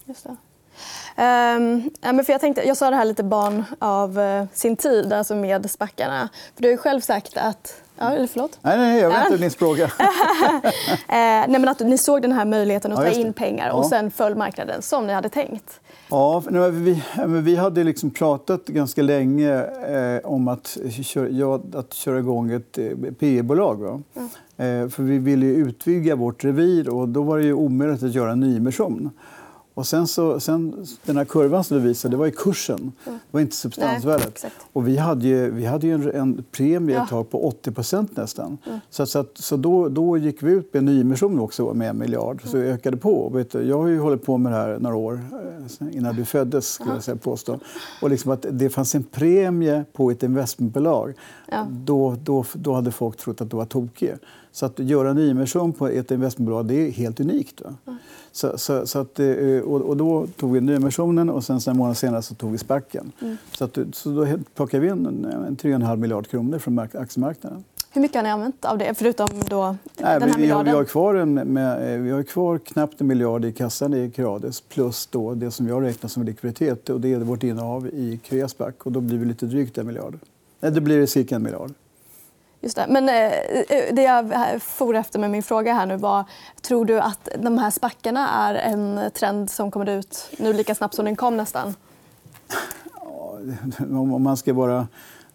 Just 0.05 0.23
det. 0.23 0.35
Um, 1.17 1.89
men 2.01 2.25
för 2.25 2.31
jag, 2.31 2.41
tänkte, 2.41 2.67
jag 2.67 2.77
sa 2.77 2.89
det 2.89 2.95
här 2.95 3.05
lite 3.05 3.23
barn 3.23 3.63
av 3.79 4.19
eh, 4.19 4.45
sin 4.53 4.75
tid, 4.75 5.13
alltså 5.13 5.35
med 5.35 5.71
spackarna. 5.71 6.29
För 6.55 6.61
du 6.61 6.67
har 6.67 6.71
ju 6.71 6.77
själv 6.77 7.01
sagt 7.01 7.37
att... 7.37 7.81
Ja, 7.97 8.11
eller 8.11 8.27
förlåt? 8.27 8.59
Nej, 8.61 8.77
nej, 8.77 8.99
jag 8.99 9.09
vet 9.09 9.25
inte 9.25 9.37
din 9.37 9.51
fråga. 9.51 9.85
uh, 9.85 9.91
nej, 11.07 11.47
men 11.49 11.69
att 11.69 11.79
ni 11.79 11.97
såg 11.97 12.21
den 12.21 12.31
här 12.31 12.45
möjligheten 12.45 12.91
att 12.91 13.05
ja, 13.05 13.13
ta 13.13 13.19
in 13.19 13.33
pengar 13.33 13.71
och 13.71 13.85
sen 13.85 14.11
föll 14.11 14.35
marknaden 14.35 14.81
som 14.81 15.07
ni 15.07 15.13
hade 15.13 15.29
tänkt. 15.29 15.79
Ja, 16.09 16.43
vi, 16.71 17.03
vi 17.25 17.55
hade 17.55 17.83
liksom 17.83 18.11
pratat 18.11 18.65
ganska 18.65 19.01
länge 19.01 19.63
eh, 19.63 20.31
om 20.31 20.47
att, 20.47 20.77
ja, 21.29 21.61
att 21.73 21.93
köra 21.93 22.19
igång 22.19 22.51
ett 22.51 22.77
eh, 22.77 22.89
PE-bolag. 23.19 24.03
Mm. 24.15 24.29
Eh, 24.57 24.89
för 24.89 25.03
vi 25.03 25.17
ville 25.17 25.45
utvidga 25.45 26.15
vårt 26.15 26.43
revir 26.43 26.89
och 26.89 27.09
då 27.09 27.23
var 27.23 27.37
det 27.37 27.43
ju 27.43 27.53
omöjligt 27.53 28.03
att 28.03 28.15
göra 28.15 28.31
en 28.31 28.39
nyemission. 28.39 29.09
Och 29.73 29.87
sen, 29.87 30.07
så, 30.07 30.39
sen 30.39 30.85
den 31.05 31.17
här 31.17 31.25
kurvan 31.25 31.63
som 31.63 31.77
du 31.77 31.83
visade, 31.83 32.13
det 32.13 32.17
var 32.17 32.27
i 32.27 32.31
kursen. 32.31 32.79
Mm. 32.79 32.91
Det 33.03 33.19
var 33.31 33.41
inte 33.41 33.55
substansvärdet. 33.55 34.39
Nej, 34.43 34.51
och 34.73 34.87
vi 34.87 34.97
hade 34.97 35.27
ju, 35.27 35.51
vi 35.51 35.65
hade 35.65 35.87
ju 35.87 35.93
en, 35.93 36.11
en 36.11 36.43
premie 36.51 37.01
ett 37.01 37.09
tag 37.09 37.29
på 37.29 37.51
80% 37.63 38.07
nästan. 38.11 38.57
Mm. 38.65 38.79
Så, 38.89 39.05
så, 39.05 39.19
att, 39.19 39.37
så 39.37 39.57
då, 39.57 39.89
då 39.89 40.17
gick 40.17 40.43
vi 40.43 40.51
ut 40.51 40.73
med 40.73 40.79
en 40.79 40.85
nyemission 40.85 41.39
också 41.39 41.73
med 41.73 41.89
en 41.89 41.97
miljard. 41.97 42.41
Så 42.45 42.57
vi 42.57 42.63
ökade 42.63 42.97
på. 42.97 43.29
Vet 43.29 43.51
du, 43.51 43.61
jag 43.61 43.77
har 43.77 43.87
ju 43.87 43.99
hållit 43.99 44.25
på 44.25 44.37
med 44.37 44.51
det 44.51 44.57
här 44.57 44.79
några 44.79 44.95
år, 44.95 45.21
eh, 45.79 45.97
innan 45.97 46.15
du 46.15 46.25
föddes. 46.25 46.73
Skulle 46.73 46.93
jag 46.93 47.03
säga, 47.03 47.17
påstå. 47.17 47.59
Och 48.01 48.09
liksom 48.09 48.31
att 48.31 48.45
det 48.51 48.69
fanns 48.69 48.95
en 48.95 49.03
premie 49.03 49.85
på 49.93 50.11
ett 50.11 50.23
investmentbolag. 50.23 51.13
Ja. 51.47 51.67
Då, 51.69 52.15
då, 52.23 52.45
då 52.53 52.73
hade 52.73 52.91
folk 52.91 53.17
trott 53.17 53.41
att 53.41 53.51
du 53.51 53.57
var 53.57 53.65
tokig. 53.65 54.15
Så 54.51 54.65
att 54.65 54.79
göra 54.79 55.09
en 55.09 55.15
nyemission 55.15 55.73
på 55.73 55.87
ett 55.87 56.11
investmentbolag 56.11 56.65
det 56.65 56.87
är 56.87 56.91
helt 56.91 57.19
unikt. 57.19 57.61
Mm. 57.61 57.99
Så, 58.31 58.57
så, 58.57 58.87
så 58.87 58.99
att, 58.99 59.19
eh, 59.61 59.67
och, 59.67 59.81
och, 59.81 59.97
då 59.97 60.27
tog 60.27 60.53
vi 60.53 60.61
nyemissionen 60.61 61.29
och 61.29 61.43
sen 61.43 61.59
en 61.67 61.77
månad 61.77 61.97
senare 61.97 62.21
så 62.21 62.35
tog 62.35 62.51
vi 62.51 62.57
spacken. 62.57 63.11
Mm. 63.21 63.37
Så, 63.51 63.65
att, 63.65 63.77
så 63.91 64.09
då 64.09 64.27
plockade 64.55 64.81
vi 64.81 64.91
in 64.91 65.05
en, 65.05 65.25
en 65.25 65.57
3,5 65.57 65.95
miljard 65.95 66.27
kronor 66.27 66.59
från 66.59 66.79
aktiemarknaden. 66.79 67.63
Hur 67.93 68.01
mycket 68.01 68.15
har 68.15 68.23
ni 68.23 68.29
använt 68.29 68.65
av 68.65 68.77
det, 68.77 68.93
förutom 68.93 69.27
då 69.49 69.75
Nej, 69.97 70.19
den 70.19 70.29
här 70.29 70.37
vi, 70.37 70.49
har, 70.49 70.63
vi, 70.63 70.69
har 70.69 70.83
kvar 70.83 71.15
en, 71.15 71.33
med, 71.33 72.01
vi 72.01 72.11
har 72.11 72.23
kvar 72.23 72.57
knappt 72.57 73.01
en 73.01 73.07
miljard 73.07 73.45
i 73.45 73.53
kassan 73.53 73.93
i 73.93 74.11
Creades 74.11 74.61
plus 74.61 75.07
då 75.07 75.33
det 75.33 75.51
som 75.51 75.67
jag 75.67 75.83
räknar 75.83 76.09
som 76.09 76.23
likviditet. 76.23 76.89
Och 76.89 77.01
det 77.01 77.13
är 77.13 77.19
vårt 77.19 77.43
innehav 77.43 77.87
i 77.87 78.19
Creasback. 78.23 78.85
Och 78.85 78.91
då 78.91 79.01
blir 79.01 79.17
vi 79.17 79.25
lite 79.25 79.45
drygt 79.45 79.77
en 79.77 79.87
miljard. 79.87 80.19
Nej, 80.59 80.71
det 80.71 80.81
blir 80.81 81.05
cirka 81.05 81.35
en 81.35 81.43
miljard. 81.43 81.71
Just 82.61 82.75
det. 82.75 82.85
Men 82.89 83.09
eh, 83.09 83.15
eh, 83.15 83.93
det 83.93 84.01
jag 84.01 84.61
for 84.61 84.95
efter 84.95 85.19
med 85.19 85.31
min 85.31 85.43
fråga 85.43 85.73
här 85.73 85.85
nu 85.85 85.97
var 85.97 86.25
tror 86.61 86.85
du 86.85 86.99
att 86.99 87.29
de 87.39 87.57
här 87.57 87.71
spackarna 87.71 88.29
är 88.29 88.55
en 88.55 89.11
trend 89.13 89.49
som 89.49 89.71
kommer 89.71 89.89
ut 89.89 90.29
nu 90.39 90.53
lika 90.53 90.75
snabbt 90.75 90.95
som 90.95 91.05
den 91.05 91.15
kom 91.15 91.37
nästan? 91.37 91.75
Om 93.79 94.23
man 94.23 94.37
ska 94.37 94.53
vara... 94.53 94.87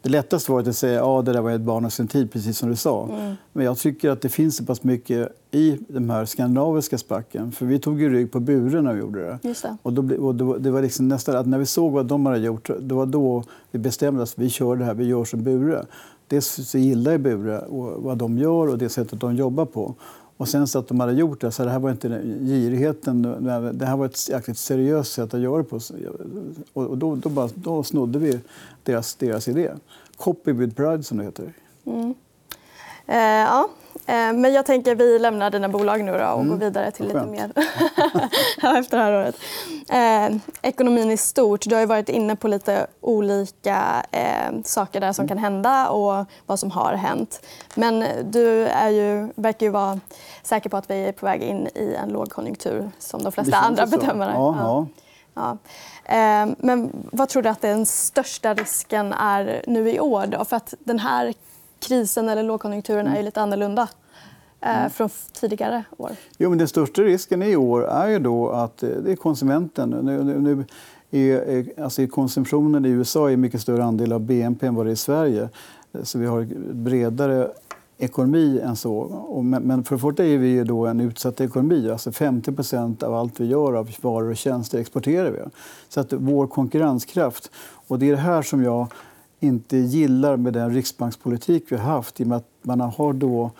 Det 0.02 0.10
lättaste 0.10 0.52
var 0.52 0.60
att 0.68 0.76
säga 0.76 1.00
att 1.00 1.06
ja, 1.06 1.22
det 1.22 1.32
där 1.32 1.40
var 1.40 1.50
ett 1.50 1.60
barn 1.60 1.84
av 1.84 1.90
sin 1.90 2.08
tid, 2.08 2.32
precis 2.32 2.58
som 2.58 2.68
du 2.68 2.76
sa. 2.76 3.08
Mm. 3.08 3.34
Men 3.52 3.64
jag 3.64 3.78
tycker 3.78 4.10
att 4.10 4.22
det 4.22 4.28
finns 4.28 4.56
så 4.56 4.64
pass 4.64 4.82
mycket 4.82 5.28
i 5.50 5.78
de 5.88 6.10
här 6.10 6.24
skandinaviska 6.24 6.98
spacken. 6.98 7.52
För 7.52 7.66
vi 7.66 7.78
tog 7.78 8.00
ju 8.00 8.12
rygg 8.12 8.32
på 8.32 8.40
buren 8.40 8.84
när 8.84 8.92
vi 8.92 9.00
gjorde 9.00 9.20
det. 9.20 9.38
Det. 9.42 9.76
Och, 9.82 9.92
då, 9.92 10.26
och 10.26 10.34
då, 10.34 10.56
det 10.56 10.70
var 10.70 10.82
liksom 10.82 11.08
nästan 11.08 11.36
att 11.36 11.46
när 11.46 11.58
vi 11.58 11.66
såg 11.66 11.92
vad 11.92 12.06
de 12.06 12.26
hade 12.26 12.38
gjort, 12.38 12.70
det 12.80 12.94
var 12.94 13.06
då 13.06 13.44
vi 13.70 13.78
bestämde 13.78 14.22
oss. 14.22 14.34
Vi 14.36 14.50
kör 14.50 14.76
det 14.76 14.84
här, 14.84 14.94
vi 14.94 15.04
gör 15.04 15.24
som 15.24 15.42
Bure 15.42 15.84
dels 16.28 16.68
så 16.68 16.78
gillar 16.78 17.12
jag 17.12 17.20
Bure 17.20 17.58
och 17.58 18.02
vad 18.02 18.18
de 18.18 18.38
gör 18.38 18.68
och 18.68 18.78
det 18.78 18.88
sättet 18.88 19.20
de 19.20 19.36
jobbar 19.36 19.64
på. 19.64 19.94
Och 20.36 20.48
sen 20.48 20.66
så 20.66 20.78
att 20.78 20.88
de 20.88 21.00
hade 21.00 21.12
gjort 21.12 21.40
det, 21.40 21.52
så 21.52 21.64
det 21.64 21.70
här 21.70 21.78
var 21.78 21.90
inte 21.90 22.08
girigheten, 22.40 23.22
det 23.72 23.86
här 23.86 23.96
var 23.96 24.06
ett 24.06 24.28
jäkligt 24.28 24.58
seriöst 24.58 25.12
sätt 25.12 25.34
att 25.34 25.40
göra 25.40 25.58
det 25.58 25.64
på. 25.64 25.80
Och 26.72 26.98
då, 26.98 27.16
då, 27.16 27.28
bara, 27.28 27.48
då 27.54 27.82
snodde 27.82 28.18
vi 28.18 28.40
deras, 28.82 29.14
deras 29.14 29.48
idé. 29.48 29.70
Copy 30.16 30.52
with 30.52 30.76
pride 30.76 31.02
som 31.02 31.18
det 31.18 31.24
heter. 31.24 31.52
Mm. 31.84 32.14
Eh, 33.06 33.16
ja, 33.18 33.68
men 34.06 34.52
jag 34.52 34.66
tänker 34.66 34.94
vi 34.94 35.18
lämnar 35.18 35.50
dina 35.50 35.68
bolag 35.68 36.04
nu 36.04 36.12
och 36.12 36.20
mm. 36.20 36.48
går 36.48 36.56
vidare 36.56 36.90
till 36.90 37.06
lite 37.06 37.26
mer 37.26 37.52
efter 38.78 38.96
det 38.96 39.02
här 39.02 39.12
året. 39.12 39.36
Eh, 39.88 40.36
ekonomin 40.62 41.10
i 41.10 41.16
stort. 41.16 41.60
Du 41.66 41.74
har 41.74 41.86
varit 41.86 42.08
inne 42.08 42.36
på 42.36 42.48
lite 42.48 42.86
olika 43.00 44.06
eh, 44.10 44.62
saker 44.64 45.00
där 45.00 45.12
som 45.12 45.22
mm. 45.22 45.28
kan 45.28 45.38
hända 45.38 45.88
och 45.88 46.26
vad 46.46 46.58
som 46.58 46.70
har 46.70 46.92
hänt. 46.92 47.46
Men 47.74 48.04
du 48.24 48.66
är 48.66 48.88
ju, 48.88 49.28
verkar 49.34 49.66
ju 49.66 49.72
vara 49.72 50.00
säker 50.42 50.70
på 50.70 50.76
att 50.76 50.90
vi 50.90 51.04
är 51.04 51.12
på 51.12 51.26
väg 51.26 51.42
in 51.42 51.68
i 51.74 51.94
en 52.02 52.08
lågkonjunktur 52.08 52.90
som 52.98 53.22
de 53.22 53.32
flesta 53.32 53.56
andra 53.56 53.86
bedömare. 53.86 54.32
Ja, 54.34 54.56
ja. 54.58 54.86
Ja. 55.34 55.58
Eh, 56.04 56.48
men 56.58 56.92
vad 57.12 57.28
tror 57.28 57.42
du 57.42 57.48
att 57.48 57.60
den 57.60 57.86
största 57.86 58.54
risken 58.54 59.12
är 59.12 59.62
nu 59.66 59.90
i 59.90 60.00
år? 60.00 60.26
Då? 60.26 60.44
För 60.44 60.56
att 60.56 60.74
den 60.78 60.98
här 60.98 61.34
krisen 61.78 62.28
eller 62.28 62.42
lågkonjunkturen 62.42 63.06
är 63.06 63.16
ju 63.16 63.22
lite 63.22 63.40
annorlunda 63.40 63.88
eh, 64.60 64.78
mm. 64.78 64.90
från 64.90 65.10
tidigare 65.32 65.84
år. 65.96 66.10
Jo, 66.38 66.48
men 66.48 66.58
den 66.58 66.68
största 66.68 67.02
risken 67.02 67.42
i 67.42 67.56
år 67.56 67.86
är 67.88 68.08
ju 68.08 68.18
då 68.18 68.50
att 68.50 68.82
eh, 68.82 68.88
det 68.88 69.12
är 69.12 69.16
konsumenten. 69.16 69.90
Nu, 69.90 70.24
nu, 70.24 70.64
är, 71.10 71.82
alltså 71.82 72.06
konsumtionen 72.06 72.84
i 72.84 72.88
USA 72.88 73.28
är 73.28 73.34
en 73.34 73.40
mycket 73.40 73.60
större 73.60 73.84
andel 73.84 74.12
av 74.12 74.20
BNP 74.20 74.66
än 74.66 74.74
vad 74.74 74.86
det 74.86 74.90
är 74.90 74.92
i 74.92 74.96
Sverige. 74.96 75.48
Så 76.02 76.18
vi 76.18 76.26
har 76.26 76.40
en 76.40 76.84
bredare 76.84 77.48
ekonomi 77.98 78.60
än 78.64 78.76
så. 78.76 79.42
Men 79.42 79.84
för 79.84 79.98
första 79.98 80.24
är 80.24 80.38
vi 80.38 80.64
då 80.64 80.86
en 80.86 81.00
utsatt 81.00 81.40
ekonomi. 81.40 81.90
Alltså 81.90 82.10
50% 82.10 83.04
av 83.04 83.14
allt 83.14 83.40
vi 83.40 83.46
gör 83.46 83.72
av 83.72 83.90
varor 84.00 84.30
och 84.30 84.36
tjänster 84.36 84.78
exporterar 84.78 85.30
vi. 85.30 85.38
Så 85.88 86.00
att 86.00 86.12
vår 86.12 86.46
konkurrenskraft, 86.46 87.50
och 87.86 87.98
det 87.98 88.06
är 88.06 88.10
det 88.10 88.16
här 88.16 88.42
som 88.42 88.62
jag 88.62 88.86
inte 89.46 89.76
gillar 89.76 90.36
med 90.36 90.52
den 90.52 90.74
riksbankspolitik 90.74 91.64
vi 91.68 91.76
har 91.76 91.92
haft 91.92 92.20
i 92.20 92.24
och 92.24 92.28
med 92.28 92.36
att 92.36 92.48
man 92.62 92.80
har 92.80 93.12
då 93.12 93.50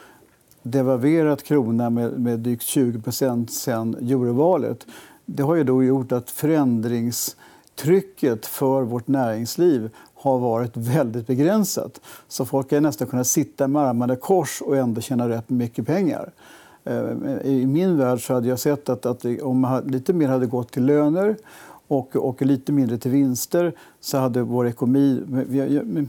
devalverat 0.62 1.42
kronan 1.42 1.94
med, 1.94 2.20
med 2.20 2.38
drygt 2.38 2.62
20% 2.62 3.46
sen 3.46 3.94
eurovalet. 3.94 4.86
Det 5.24 5.42
har 5.42 5.54
ju 5.54 5.64
då 5.64 5.84
gjort 5.84 6.12
att 6.12 6.30
förändringstrycket 6.30 8.46
för 8.46 8.82
vårt 8.82 9.08
näringsliv 9.08 9.90
har 10.14 10.38
varit 10.38 10.76
väldigt 10.76 11.26
begränsat. 11.26 12.00
Så 12.28 12.44
folk 12.44 12.72
har 12.72 12.80
nästan 12.80 13.08
kunnat 13.08 13.26
sitta 13.26 13.68
med 13.68 13.82
armarna 13.82 14.14
i 14.14 14.16
kors 14.16 14.62
och 14.62 14.76
ändå 14.76 15.00
tjäna 15.00 15.28
rätt 15.28 15.50
mycket 15.50 15.86
pengar. 15.86 16.32
Eh, 16.84 17.10
I 17.44 17.66
min 17.66 17.98
värld 17.98 18.26
så 18.26 18.34
hade 18.34 18.48
jag 18.48 18.58
sett 18.58 18.88
att, 18.88 19.06
att 19.06 19.24
om 19.42 19.82
lite 19.86 20.12
mer 20.12 20.28
hade 20.28 20.46
gått 20.46 20.72
till 20.72 20.84
löner 20.84 21.36
och, 21.88 22.16
och 22.16 22.42
lite 22.42 22.72
mindre 22.72 22.98
till 22.98 23.10
vinster 23.10 23.72
så 24.00 24.18
hade 24.18 24.42
vår 24.42 24.66
ekonomi... 24.66 25.22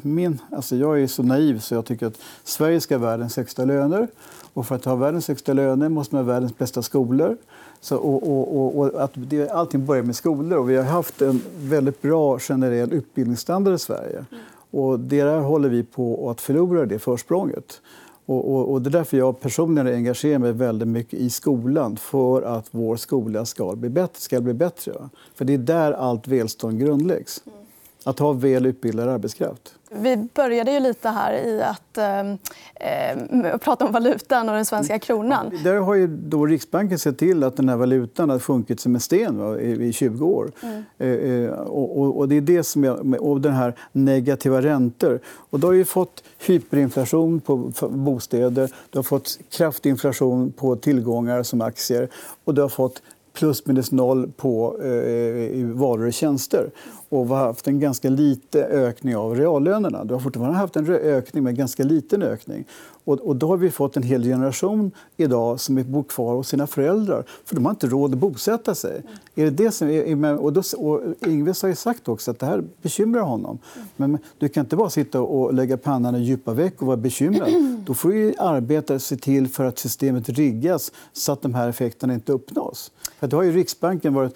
Min, 0.01 0.39
alltså 0.51 0.75
jag 0.75 1.01
är 1.01 1.07
så 1.07 1.23
naiv 1.23 1.59
så 1.59 1.75
jag 1.75 1.85
tycker 1.85 2.07
att 2.07 2.19
Sverige 2.43 2.81
ska 2.81 2.97
ha 2.97 3.05
världens 3.05 3.37
högsta 3.37 3.65
löner. 3.65 4.07
Och 4.53 4.67
för 4.67 4.75
att 4.75 4.85
ha 4.85 4.95
världens 4.95 5.27
högsta 5.27 5.53
löner 5.53 5.89
måste 5.89 6.15
man 6.15 6.25
ha 6.25 6.33
världens 6.33 6.57
bästa 6.57 6.81
skolor. 6.81 7.37
Så, 7.81 7.97
och, 7.97 8.57
och, 8.57 8.79
och, 8.79 9.03
att 9.03 9.11
det, 9.13 9.49
allting 9.49 9.85
börjar 9.85 10.03
med 10.03 10.15
skolor. 10.15 10.59
Och 10.59 10.69
vi 10.69 10.75
har 10.75 10.83
haft 10.83 11.21
en 11.21 11.41
väldigt 11.59 12.01
bra 12.01 12.39
generell 12.39 12.93
utbildningsstandard 12.93 13.73
i 13.75 13.79
Sverige. 13.79 14.17
Mm. 14.17 14.43
Och 14.71 14.99
där 14.99 15.39
håller 15.39 15.69
vi 15.69 15.83
på 15.83 16.29
att 16.29 16.41
förlora, 16.41 16.85
det 16.85 16.99
försprånget. 16.99 17.81
Och, 18.27 18.53
och, 18.53 18.71
och, 18.71 18.81
det 18.81 18.89
är 18.89 18.91
därför 18.91 19.17
jag 19.17 19.39
personligen 19.39 19.95
engagerar 19.95 20.39
mig 20.39 20.51
väldigt 20.51 20.87
mycket 20.87 21.13
i 21.13 21.29
skolan 21.29 21.97
för 21.97 22.41
att 22.41 22.67
vår 22.71 22.95
skola 22.95 23.45
ska 23.45 23.75
bli 23.75 23.89
bättre. 23.89 24.19
Ska 24.19 24.41
bli 24.41 24.53
bättre. 24.53 25.09
För 25.35 25.45
det 25.45 25.53
är 25.53 25.57
där 25.57 25.91
allt 25.91 26.27
välstånd 26.27 26.79
grundläggs. 26.79 27.41
Mm. 27.45 27.59
Att 28.03 28.19
ha 28.19 28.33
väl 28.33 28.65
utbildad 28.65 29.09
arbetskraft. 29.09 29.76
Vi 29.91 30.27
började 30.33 30.71
ju 30.71 30.79
lite 30.79 31.09
här 31.09 31.33
i 31.33 31.61
att 31.61 31.97
eh, 31.97 33.57
prata 33.57 33.85
om 33.85 33.91
valutan 33.91 34.49
och 34.49 34.55
den 34.55 34.65
svenska 34.65 34.99
kronan. 34.99 35.51
Där 35.63 35.75
har 35.75 35.93
ju 35.93 36.07
då 36.07 36.45
Riksbanken 36.45 36.99
sett 36.99 37.17
till 37.17 37.43
att 37.43 37.57
den 37.57 37.69
här 37.69 37.75
valutan 37.75 38.29
har 38.29 38.39
sjunkit 38.39 38.79
som 38.79 38.95
en 38.95 39.01
sten 39.01 39.37
va, 39.37 39.59
i, 39.59 39.87
i 39.87 39.93
20 39.93 40.25
år. 40.25 40.51
Mm. 40.63 40.83
Eh, 40.97 41.09
eh 41.09 41.51
och, 41.51 42.17
och, 42.17 42.29
det 42.29 42.35
är 42.35 42.41
det 42.41 42.63
som 42.63 42.83
jag, 42.83 43.21
och 43.21 43.41
den 43.41 43.53
här 43.53 43.73
negativa 43.91 44.61
räntor. 44.61 45.19
Och 45.25 45.59
då 45.59 45.67
har 45.67 45.73
ju 45.73 45.85
fått 45.85 46.23
hyperinflation 46.37 47.39
på 47.39 47.57
bostäder, 47.89 48.71
du 48.89 48.97
har 48.97 49.03
fått 49.03 49.39
kraftig 49.49 49.89
inflation 49.89 50.51
på 50.51 50.75
tillgångar 50.75 51.43
som 51.43 51.61
aktier 51.61 52.09
och 52.43 52.53
du 52.53 52.61
har 52.61 52.69
fått 52.69 53.01
plus 53.37 53.65
minus 53.65 53.91
noll 53.91 54.31
på 54.37 54.81
eh, 54.81 55.65
varor 55.65 56.07
och 56.07 56.13
tjänster. 56.13 56.71
Och 57.09 57.25
vi 57.25 57.29
har 57.29 57.37
haft 57.37 57.67
en 57.67 57.79
ganska 57.79 58.09
liten 58.09 58.63
ökning 58.63 59.15
av 59.15 59.35
reallönerna. 59.35 60.03
Du 60.03 60.13
har 60.13 60.21
fortfarande 60.21 60.57
haft 60.57 60.75
en 60.75 60.89
ökning, 60.89 61.43
men 61.43 61.55
ganska 61.55 61.83
liten 61.83 62.23
ökning. 62.23 62.65
Och, 63.07 63.19
och 63.19 63.35
då 63.35 63.47
har 63.47 63.57
vi 63.57 63.71
fått 63.71 63.97
en 63.97 64.03
hel 64.03 64.23
generation 64.23 64.91
idag 65.17 65.59
som 65.59 65.83
bor 65.91 66.03
kvar 66.03 66.35
hos 66.35 66.47
sina 66.47 66.67
föräldrar 66.67 67.23
för 67.45 67.55
de 67.55 67.65
har 67.65 67.71
inte 67.71 67.87
råd 67.87 68.13
att 68.13 68.19
bosätta 68.19 68.75
sig. 68.75 68.91
Mm. 68.91 69.07
Är 69.35 69.43
det 69.43 69.63
det 69.63 69.71
som 69.71 69.89
är, 69.89 70.37
och, 70.37 70.53
då, 70.53 70.61
och 70.77 71.01
Ingves 71.27 71.61
har 71.61 71.69
ju 71.69 71.75
sagt 71.75 72.07
också 72.07 72.31
att 72.31 72.39
det 72.39 72.45
här 72.45 72.63
bekymrar 72.81 73.21
honom. 73.21 73.59
Mm. 73.75 73.87
Men 73.95 74.17
du 74.37 74.49
kan 74.49 74.65
inte 74.65 74.75
bara 74.75 74.89
sitta 74.89 75.21
och 75.21 75.53
lägga 75.53 75.77
pannan 75.77 76.15
i 76.15 76.19
djupa 76.19 76.53
veck 76.53 76.81
och 76.81 76.87
vara 76.87 76.97
bekymrad. 76.97 77.49
Då 77.85 77.93
får 77.93 78.09
du 78.09 78.33
arbeta 78.37 78.93
och 78.93 79.01
se 79.01 79.15
till 79.15 79.47
för 79.47 79.65
att 79.65 79.79
systemet 79.79 80.29
riggas 80.29 80.91
så 81.13 81.31
att 81.31 81.41
de 81.41 81.53
här 81.53 81.69
effekterna 81.69 82.13
inte 82.13 82.31
uppnås. 82.31 82.91
För 83.19 83.27
då 83.27 83.37
har 83.37 83.43
ju 83.43 83.51
Riksbanken 83.51 84.13
varit 84.13 84.35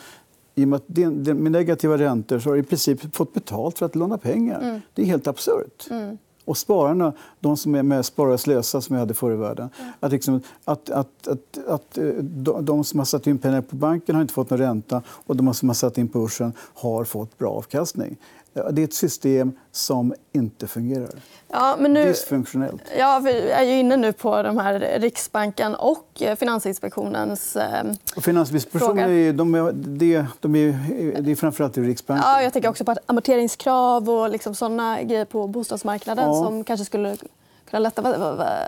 i 0.56 0.64
och 0.64 0.68
med, 0.68 0.78
att 0.78 1.38
med 1.38 1.52
negativa 1.52 1.98
räntor 1.98 2.40
så 2.40 2.50
har 2.50 2.56
du 2.56 2.60
i 2.60 2.64
princip 2.64 3.16
fått 3.16 3.34
betalt 3.34 3.78
för 3.78 3.86
att 3.86 3.96
låna 3.96 4.18
pengar. 4.18 4.62
Mm. 4.62 4.82
Det 4.94 5.02
är 5.02 5.06
helt 5.06 5.28
absurt. 5.28 5.88
Mm. 5.90 6.18
Och 6.46 6.58
spararna, 6.58 7.14
de 7.40 7.58
som 7.58 7.76
är 7.76 7.84
med 7.84 8.06
Spara 8.06 8.38
slösa 8.38 8.82
som 8.82 8.96
vi 8.96 9.00
hade 9.00 9.14
förr 9.14 9.32
i 9.32 9.36
världen, 9.36 9.70
mm. 9.80 9.92
att, 10.00 10.12
liksom, 10.12 10.42
att, 10.66 10.90
att, 10.90 11.28
att, 11.28 11.68
att 11.68 11.98
eh, 11.98 12.06
de, 12.24 12.66
de, 12.66 12.84
som 12.84 13.00
har 13.00 13.06
satt 13.06 13.28
in 13.28 13.38
pengar 13.38 13.62
på 13.62 13.76
banken 13.76 14.16
har 14.16 14.22
inte 14.22 14.34
fått 14.34 14.50
någon 14.50 14.60
ränta 14.60 15.02
och 15.08 15.36
de 15.36 15.54
som 15.54 15.70
har 15.70 15.74
satt 15.74 15.98
in 15.98 16.08
på 16.08 16.20
börsen 16.20 16.54
har 16.58 17.04
fått 17.04 17.38
bra 17.38 17.52
avkastning. 17.52 18.18
Det 18.54 18.82
är 18.82 18.84
ett 18.84 18.94
system 18.94 19.52
som 19.72 20.14
inte 20.32 20.68
fungerar. 20.68 21.10
Ja, 21.48 21.76
men 21.80 21.94
nu, 21.94 22.06
Dysfunktionellt. 22.06 22.82
Ja, 22.98 23.22
vi 23.24 23.52
är 23.52 23.64
ju 23.64 23.80
inne 23.80 23.98
nu 23.98 24.14
på 24.14 24.44
de 24.44 24.58
här 24.58 25.00
Riksbanken 25.00 25.76
och 25.76 26.24
Finansinspektionens 26.38 27.56
eh, 27.56 27.84
och 28.16 28.24
Finansinspektionen 28.24 29.10
är, 29.10 29.34
de 29.34 29.56
är, 29.56 29.72
det, 29.74 30.26
de 30.40 30.56
är, 30.56 31.22
det 31.22 31.32
är 31.32 31.36
framförallt 31.36 31.78
i 31.78 31.82
Riksbanken. 31.82 32.24
Ja, 32.28 32.42
jag 32.42 32.54
tänker 32.54 32.70
också 32.70 32.86
på 32.86 32.96
amorteringskrav 33.06 34.10
och 34.10 34.30
liksom 34.30 34.56
såna 34.56 35.04
grejer 35.04 35.26
på 35.26 35.48
bostadsmarknaden 35.48 36.26
ja. 36.26 36.34
som 36.34 36.64
kanske 36.64 36.86
skulle 36.86 37.18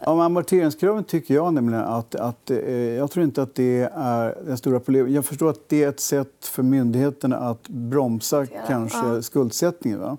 Om 0.06 0.20
amorteringskraven 0.20 1.04
tycker 1.04 1.34
jag 1.34 1.54
nämligen 1.54 1.84
att, 1.84 2.16
att 2.16 2.52
eh, 2.52 2.58
jag 2.74 3.12
tror 3.12 3.26
inte 3.26 3.42
att 3.42 3.56
det 3.56 3.90
är 3.96 4.38
det 4.46 4.58
stora 4.58 4.80
problemet. 4.80 5.12
Jag 5.12 5.26
förstår 5.26 5.50
att 5.50 5.70
det 5.70 5.84
är 5.84 5.90
ett 5.90 6.00
sätt 6.00 6.46
för 6.46 6.64
myndigheterna 6.64 7.38
att 7.38 7.68
bromsa 7.70 8.38
ja. 8.38 8.62
kanske 8.68 9.08
ja. 9.08 9.22
skuldsättningen. 9.22 10.00
Va? 10.00 10.18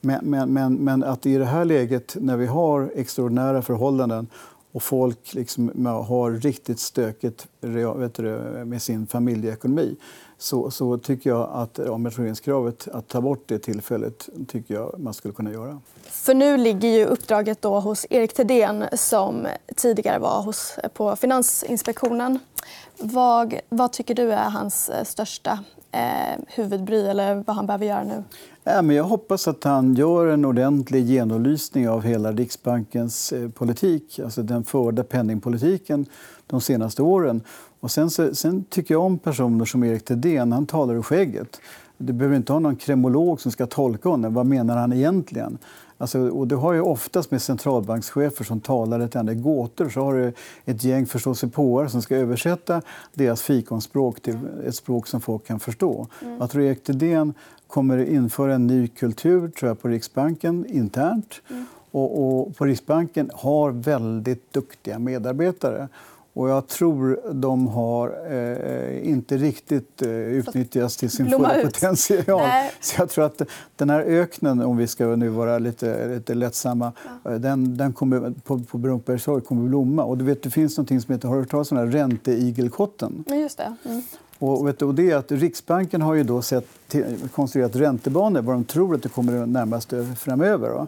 Men, 0.00 0.20
men, 0.22 0.52
men, 0.52 0.74
men, 0.74 1.04
att 1.04 1.26
i 1.26 1.36
det 1.36 1.44
här 1.44 1.64
läget, 1.64 2.16
när 2.20 2.36
vi 2.36 2.46
har 2.46 2.90
extraordinära 2.94 3.62
förhållanden 3.62 4.26
och 4.72 4.82
folk 4.82 5.34
liksom 5.34 5.86
har 5.86 6.30
riktigt 6.30 6.78
stökigt 6.78 7.46
vet 7.60 8.14
du, 8.14 8.38
med 8.64 8.82
sin 8.82 9.06
familjeekonomi 9.06 9.96
så, 10.42 10.70
så 10.70 10.98
tycker 10.98 11.30
jag 11.30 11.50
att 11.52 11.78
amorteringskravet, 11.78 12.88
att 12.92 13.08
ta 13.08 13.20
bort 13.20 13.44
det 13.46 13.58
tillfället, 13.58 14.28
tycker 14.48 14.74
jag 14.74 14.94
man 14.98 15.14
skulle 15.14 15.34
kunna 15.34 15.52
göra. 15.52 15.80
För 16.02 16.34
nu 16.34 16.56
ligger 16.56 16.88
ju 16.88 17.04
uppdraget 17.04 17.62
då 17.62 17.80
hos 17.80 18.06
Erik 18.10 18.34
Thedéen 18.34 18.84
som 18.92 19.46
tidigare 19.76 20.18
var 20.18 20.42
hos, 20.42 20.78
på 20.94 21.16
Finansinspektionen. 21.16 22.38
Vad, 22.98 23.54
vad 23.68 23.92
tycker 23.92 24.14
du 24.14 24.32
är 24.32 24.50
hans 24.50 24.88
eh, 24.88 25.04
största 25.04 25.58
eh, 25.92 26.40
huvudbry 26.46 27.06
eller 27.06 27.44
vad 27.46 27.56
han 27.56 27.66
behöver 27.66 27.86
göra 27.86 28.04
nu? 28.04 28.24
Ja, 28.64 28.82
men 28.82 28.96
jag 28.96 29.04
hoppas 29.04 29.48
att 29.48 29.64
han 29.64 29.94
gör 29.94 30.26
en 30.26 30.44
ordentlig 30.44 31.04
genomlysning 31.04 31.88
av 31.88 32.02
hela 32.02 32.32
Riksbankens 32.32 33.32
eh, 33.32 33.48
politik, 33.48 34.18
alltså 34.24 34.42
den 34.42 34.64
förda 34.64 35.04
penningpolitiken 35.04 36.06
de 36.46 36.60
senaste 36.60 37.02
åren. 37.02 37.42
Och 37.80 37.90
sen, 37.90 38.10
sen 38.10 38.64
tycker 38.64 38.94
jag 38.94 39.02
om 39.02 39.18
personer 39.18 39.64
som 39.64 39.84
Erik 39.84 40.04
Thedéen. 40.04 40.52
Han 40.52 40.66
talar 40.66 40.94
ur 40.94 41.02
skägget. 41.02 41.60
Du 41.98 42.12
behöver 42.12 42.36
inte 42.36 42.52
ha 42.52 42.60
någon 42.60 42.76
kremolog 42.76 43.40
som 43.40 43.52
ska 43.52 43.66
tolka 43.66 44.08
honom. 44.08 44.34
Vad 44.34 44.46
menar 44.46 44.76
han 44.76 44.92
egentligen? 44.92 45.58
Alltså, 45.98 46.28
och 46.28 46.48
det 46.48 46.54
har 46.54 46.72
ju 46.72 46.80
oftast 46.80 47.30
med 47.30 47.42
centralbankschefer 47.42 48.44
som 48.44 48.60
talar 48.60 49.00
ett 49.00 49.16
enda 49.16 49.34
gåtor 49.34 49.88
så 49.88 50.00
har 50.00 50.14
du 50.14 50.32
ett 50.64 50.84
gäng 50.84 51.06
förståsigpåare 51.06 51.88
som 51.88 52.02
ska 52.02 52.16
översätta 52.16 52.82
deras 53.14 53.42
fikonspråk 53.42 54.20
till 54.20 54.38
ett 54.66 54.74
språk 54.74 55.06
som 55.06 55.20
folk 55.20 55.46
kan 55.46 55.60
förstå. 55.60 56.06
Mm. 56.22 56.38
Jag 56.38 56.50
tror 56.50 56.64
Erik 56.64 56.84
Thedéen 56.84 57.34
kommer 57.66 57.98
införa 57.98 58.54
en 58.54 58.66
ny 58.66 58.88
kultur 58.88 59.48
tror 59.48 59.68
jag, 59.68 59.80
på 59.80 59.88
Riksbanken 59.88 60.66
internt. 60.68 61.40
Mm. 61.50 61.66
Och, 61.90 62.40
och, 62.40 62.56
på 62.56 62.64
Riksbanken 62.64 63.30
har 63.34 63.70
väldigt 63.70 64.52
duktiga 64.52 64.98
medarbetare. 64.98 65.88
Och 66.32 66.48
jag 66.48 66.66
tror 66.66 67.20
de 67.32 67.66
har 67.66 68.14
eh, 68.30 69.08
inte 69.08 69.36
riktigt 69.36 70.02
eh, 70.02 70.08
utnyttjats 70.10 70.96
till 70.96 71.10
sin 71.10 71.30
fulla 71.30 71.54
potential. 71.64 72.48
Så 72.80 72.94
jag 72.98 73.08
tror 73.08 73.24
att 73.24 73.42
den 73.76 73.90
här 73.90 74.00
öknen, 74.00 74.60
om 74.60 74.76
vi 74.76 74.86
ska 74.86 75.06
nu 75.06 75.28
vara 75.28 75.58
lite, 75.58 76.08
lite 76.08 76.34
lättsamma, 76.34 76.92
ja. 77.24 77.30
Eh, 77.30 77.38
den, 77.38 77.76
den 77.76 77.92
kommer, 77.92 78.34
på, 78.44 78.58
på 78.58 78.78
Brunkbergstorg 78.78 79.42
kommer 79.42 79.68
blomma. 79.68 80.04
Och 80.04 80.18
du 80.18 80.24
vet, 80.24 80.42
det 80.42 80.50
finns 80.50 80.78
något 80.78 80.88
som 80.88 81.14
heter, 81.14 81.28
har 81.28 81.34
du 81.34 81.40
hört 81.40 81.50
talas 81.50 81.72
om 81.72 81.78
ränteigelkotten? 81.78 83.24
Just 83.28 83.58
det. 83.58 83.76
Mm. 83.84 84.02
Och, 84.38 84.68
vet 84.68 84.78
du, 84.78 84.84
och 84.84 84.94
det 84.94 85.10
är 85.10 85.16
att 85.16 85.32
Riksbanken 85.32 86.02
har 86.02 86.14
ju 86.14 86.22
då 86.22 86.42
sett, 86.42 86.66
konstruerat 87.34 87.76
räntebanor 87.76 88.42
vad 88.42 88.54
de 88.54 88.64
tror 88.64 88.94
att 88.94 89.02
det 89.02 89.08
kommer 89.08 89.46
närmaste 89.46 90.06
framöver. 90.18 90.68
Då. 90.68 90.86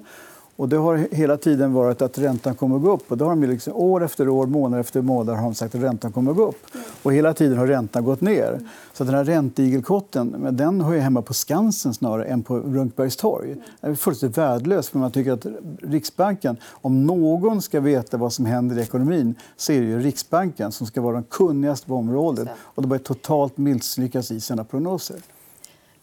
Och 0.56 0.68
det 0.68 0.76
har 0.76 1.06
hela 1.10 1.36
tiden 1.36 1.72
varit 1.72 2.02
att 2.02 2.18
räntan 2.18 2.54
kommer 2.54 2.76
att 2.76 2.82
gå 2.82 2.92
upp. 2.92 3.12
Och 3.12 3.16
då 3.16 3.24
har 3.24 3.30
de 3.30 3.46
liksom, 3.46 3.72
år 3.76 4.04
efter 4.04 4.28
år, 4.28 4.46
månad 4.46 4.80
efter 4.80 5.02
månad 5.02 5.36
har 5.36 5.42
de 5.42 5.54
sagt 5.54 5.74
att 5.74 5.82
räntan 5.82 6.12
kommer 6.12 6.30
att 6.30 6.36
gå 6.36 6.48
upp. 6.48 6.66
Och 7.02 7.12
hela 7.12 7.34
tiden 7.34 7.58
har 7.58 7.66
räntan 7.66 8.04
gått 8.04 8.20
ner. 8.20 8.60
Så 8.92 9.04
den 9.04 9.14
här 9.14 9.24
ränteigelkotten 9.24 10.56
den 10.56 10.80
hör 10.80 10.98
hemma 10.98 11.22
på 11.22 11.34
Skansen 11.34 11.94
snarare 11.94 12.24
än 12.24 12.42
på 12.42 12.58
Runkbergstorg. 12.58 13.56
Det 13.80 13.86
är 13.86 13.94
fullständigt 13.94 14.38
värdelöst 14.38 14.88
för 14.88 14.98
man 14.98 15.10
tycker 15.10 15.32
att 15.32 15.46
Riksbanken, 15.82 16.56
om 16.70 17.06
någon 17.06 17.62
ska 17.62 17.80
veta 17.80 18.16
vad 18.16 18.32
som 18.32 18.46
händer 18.46 18.78
i 18.78 18.82
ekonomin 18.82 19.34
så 19.56 19.72
är 19.72 19.80
det 19.80 19.86
ju 19.86 19.98
Riksbanken 19.98 20.72
som 20.72 20.86
ska 20.86 21.00
vara 21.00 21.14
den 21.14 21.24
kunnigaste 21.24 21.86
på 21.86 21.94
området. 21.94 22.48
Och 22.58 22.82
de 22.82 22.90
har 22.90 22.98
totalt 22.98 23.56
misslyckats 23.56 24.30
i 24.30 24.40
sina 24.40 24.64
prognoser. 24.64 25.16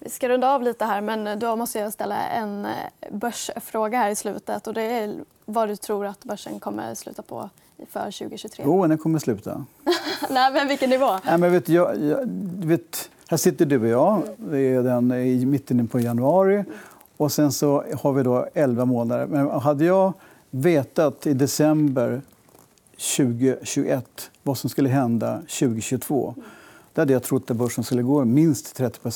Vi 0.01 0.09
ska 0.09 0.29
runda 0.29 0.49
av 0.49 0.61
lite 0.61 0.85
här, 0.85 1.01
men 1.01 1.39
då 1.39 1.55
måste 1.55 1.79
jag 1.79 1.93
ställa 1.93 2.27
en 2.27 2.65
eh, 2.65 2.71
börsfråga 3.11 3.97
här 3.97 4.09
i 4.09 4.15
slutet. 4.15 4.67
Och 4.67 4.73
det 4.73 4.81
är 4.81 5.15
vad 5.45 5.69
du 5.69 5.75
tror 5.75 6.05
att 6.05 6.23
börsen 6.23 6.59
kommer 6.59 6.95
sluta 6.95 7.21
på 7.21 7.49
för 7.89 8.11
2023. 8.11 8.63
Jo, 8.67 8.87
den 8.87 8.97
kommer 8.97 9.19
sluta. 9.19 9.65
Nej, 10.29 10.53
men 10.53 10.67
vilken 10.67 10.89
nivå? 10.89 11.19
Nej, 11.25 11.37
men 11.37 11.51
vet, 11.51 11.69
jag, 11.69 12.03
jag, 12.03 12.27
vet, 12.65 13.09
här 13.27 13.37
sitter 13.37 13.65
du 13.65 13.79
och 13.79 13.87
jag. 13.87 14.21
Det 14.37 14.59
är 14.59 14.83
den 14.83 15.11
i 15.11 15.45
mitten 15.45 15.87
på 15.87 15.99
januari. 15.99 16.63
Och 17.17 17.31
sen 17.31 17.51
så 17.51 17.83
har 18.01 18.13
vi 18.13 18.23
då 18.23 18.47
11 18.53 18.85
månader. 18.85 19.25
Men 19.25 19.49
hade 19.49 19.85
jag 19.85 20.13
vetat 20.49 21.27
i 21.27 21.33
december 21.33 22.21
2021 23.17 24.31
vad 24.43 24.57
som 24.57 24.69
skulle 24.69 24.89
hända 24.89 25.35
2022 25.37 26.35
då 26.93 27.01
hade 27.01 27.13
jag 27.13 27.23
trott 27.23 27.51
att 27.51 27.57
börsen 27.57 27.83
skulle 27.83 28.01
gå 28.01 28.25
minst 28.25 28.75
30 28.75 29.11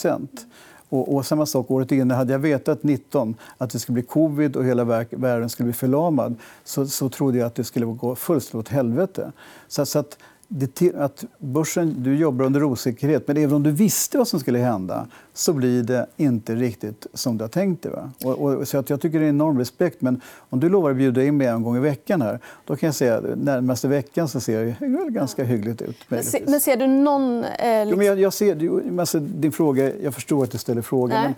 och, 0.94 1.16
och, 1.16 1.26
samma 1.26 1.46
sak 1.46 1.72
året 1.72 1.92
innan. 1.92 2.18
Hade 2.18 2.34
jag 2.34 2.40
vetat 2.40 2.84
19 2.84 3.36
att 3.58 3.70
det 3.70 3.80
skulle 3.80 3.94
bli 3.94 4.04
covid 4.04 4.56
och 4.56 4.66
hela 4.66 4.84
världen 5.10 5.50
skulle 5.50 5.66
bli 5.66 5.74
förlamad 5.74 6.36
så, 6.64 6.88
så 6.88 7.10
trodde 7.10 7.38
jag 7.38 7.48
att 7.48 7.56
det 7.56 7.64
skulle 7.64 7.86
gå 7.86 8.16
fullständigt 8.16 8.68
åt 8.68 8.74
helvete. 8.74 9.32
Så, 9.68 9.86
så 9.86 10.00
att 10.00 10.18
det, 10.56 10.96
att 10.96 11.26
börsen, 11.38 11.96
du 11.98 12.16
jobbar 12.18 12.46
under 12.46 12.64
osäkerhet, 12.64 13.28
men 13.28 13.38
även 13.38 13.56
om 13.56 13.64
du 13.64 13.72
visste 13.72 14.18
vad 14.18 14.28
som 14.28 14.40
skulle 14.40 14.60
hända 14.60 15.08
så 15.34 15.54
blir 15.54 15.84
det 15.84 16.06
inte 16.18 16.56
riktigt 16.56 17.08
som 17.14 17.38
du 17.38 17.44
har 17.44 17.50
tänkt 17.50 17.84
dig. 17.84 17.92
Och, 18.24 18.40
och, 18.40 18.68
så 18.68 18.78
att 18.78 18.90
jag 18.90 19.02
tycker 19.02 19.20
det 19.20 19.26
är 19.26 19.30
enorm 19.30 19.58
respekt. 19.58 20.02
Men 20.02 20.22
om 20.50 20.60
du 20.60 20.70
lovar 20.70 20.92
att 20.92 20.98
bjuda 20.98 21.24
in 21.24 21.38
mig 21.38 21.48
en 21.48 21.64
gång 21.64 21.78
i 21.78 21.80
veckan 21.80 22.22
här, 22.22 22.40
då 22.66 22.76
kan 22.76 22.88
jag 22.88 22.96
säga 22.96 23.18
att 23.18 23.24
närmaste 23.38 23.88
veckan 23.88 24.28
så 24.28 24.40
ser 24.40 24.66
det 24.80 25.10
ganska 25.10 25.44
hyggligt 25.44 25.82
ut. 25.82 25.98
Men, 26.08 26.24
se, 26.24 26.44
men 26.48 26.60
ser 26.60 26.78
du 26.78 26.88
någon... 26.88 27.44
Eh, 27.44 27.86
liksom... 27.86 28.02
jo, 28.02 28.04
jag, 28.04 28.20
jag, 28.20 28.34
ser, 28.34 29.00
alltså, 29.00 29.20
din 29.20 29.52
fråga, 29.52 29.92
jag 29.96 30.14
förstår 30.14 30.44
att 30.44 30.52
du 30.52 30.58
ställer 30.58 30.82
frågan. 30.82 31.24
Men 31.24 31.34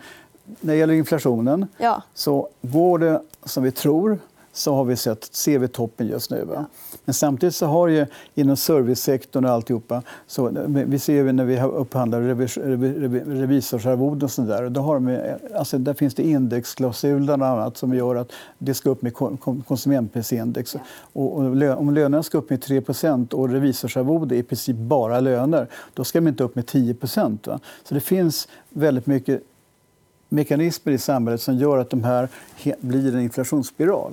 när 0.60 0.72
det 0.72 0.78
gäller 0.78 0.94
inflationen 0.94 1.66
ja. 1.78 2.02
så 2.14 2.48
går 2.62 2.98
det 2.98 3.22
som 3.44 3.62
vi 3.62 3.70
tror 3.70 4.18
så 4.56 4.74
har 4.74 4.84
vi 4.84 4.96
sett, 4.96 5.24
ser 5.24 5.58
vi 5.58 5.68
toppen 5.68 6.06
just 6.06 6.30
nu. 6.30 6.44
Va? 6.44 6.66
Men 7.04 7.14
samtidigt 7.14 7.54
så 7.54 7.66
har 7.66 7.88
ju 7.88 8.06
inom 8.34 8.56
servicesektorn 8.56 9.44
och 9.44 9.50
alltihopa, 9.50 10.02
så 10.26 10.50
vi 10.66 10.98
ser 10.98 11.32
när 11.32 11.44
vi 11.44 11.60
upphandlar 11.60 12.20
revis, 12.20 12.56
revisorsarvoden 13.26 14.22
och 14.22 14.30
sånt 14.30 14.48
där, 14.48 14.68
då 14.68 14.80
har 14.80 14.94
de, 14.94 15.36
alltså 15.54 15.78
där 15.78 15.94
finns 15.94 16.14
det 16.14 16.22
indexklausuler 16.22 17.40
och 17.40 17.46
annat 17.46 17.76
som 17.76 17.94
gör 17.94 18.16
att 18.16 18.32
det 18.58 18.74
ska 18.74 18.90
upp 18.90 19.02
med 19.02 19.14
konsumentprisindex. 19.66 20.74
Ja. 20.74 20.80
Och, 21.12 21.38
om 21.78 21.94
lönerna 21.94 22.22
ska 22.22 22.38
upp 22.38 22.50
med 22.50 22.64
3% 22.64 23.34
och 23.34 23.48
revisorsarvode 23.48 24.36
är 24.36 24.38
i 24.38 24.42
princip 24.42 24.76
bara 24.76 25.20
löner, 25.20 25.66
då 25.94 26.04
ska 26.04 26.20
de 26.20 26.28
inte 26.28 26.44
upp 26.44 26.54
med 26.54 26.66
10 26.66 26.96
va? 27.44 27.60
Så 27.84 27.94
det 27.94 28.00
finns 28.00 28.48
väldigt 28.68 29.06
mycket 29.06 29.42
mekanismer 30.28 30.92
i 30.92 30.98
samhället 30.98 31.40
som 31.40 31.56
gör 31.56 31.78
att 31.78 31.90
de 31.90 32.04
här 32.04 32.28
blir 32.80 33.14
en 33.14 33.20
inflationsspiral. 33.20 34.12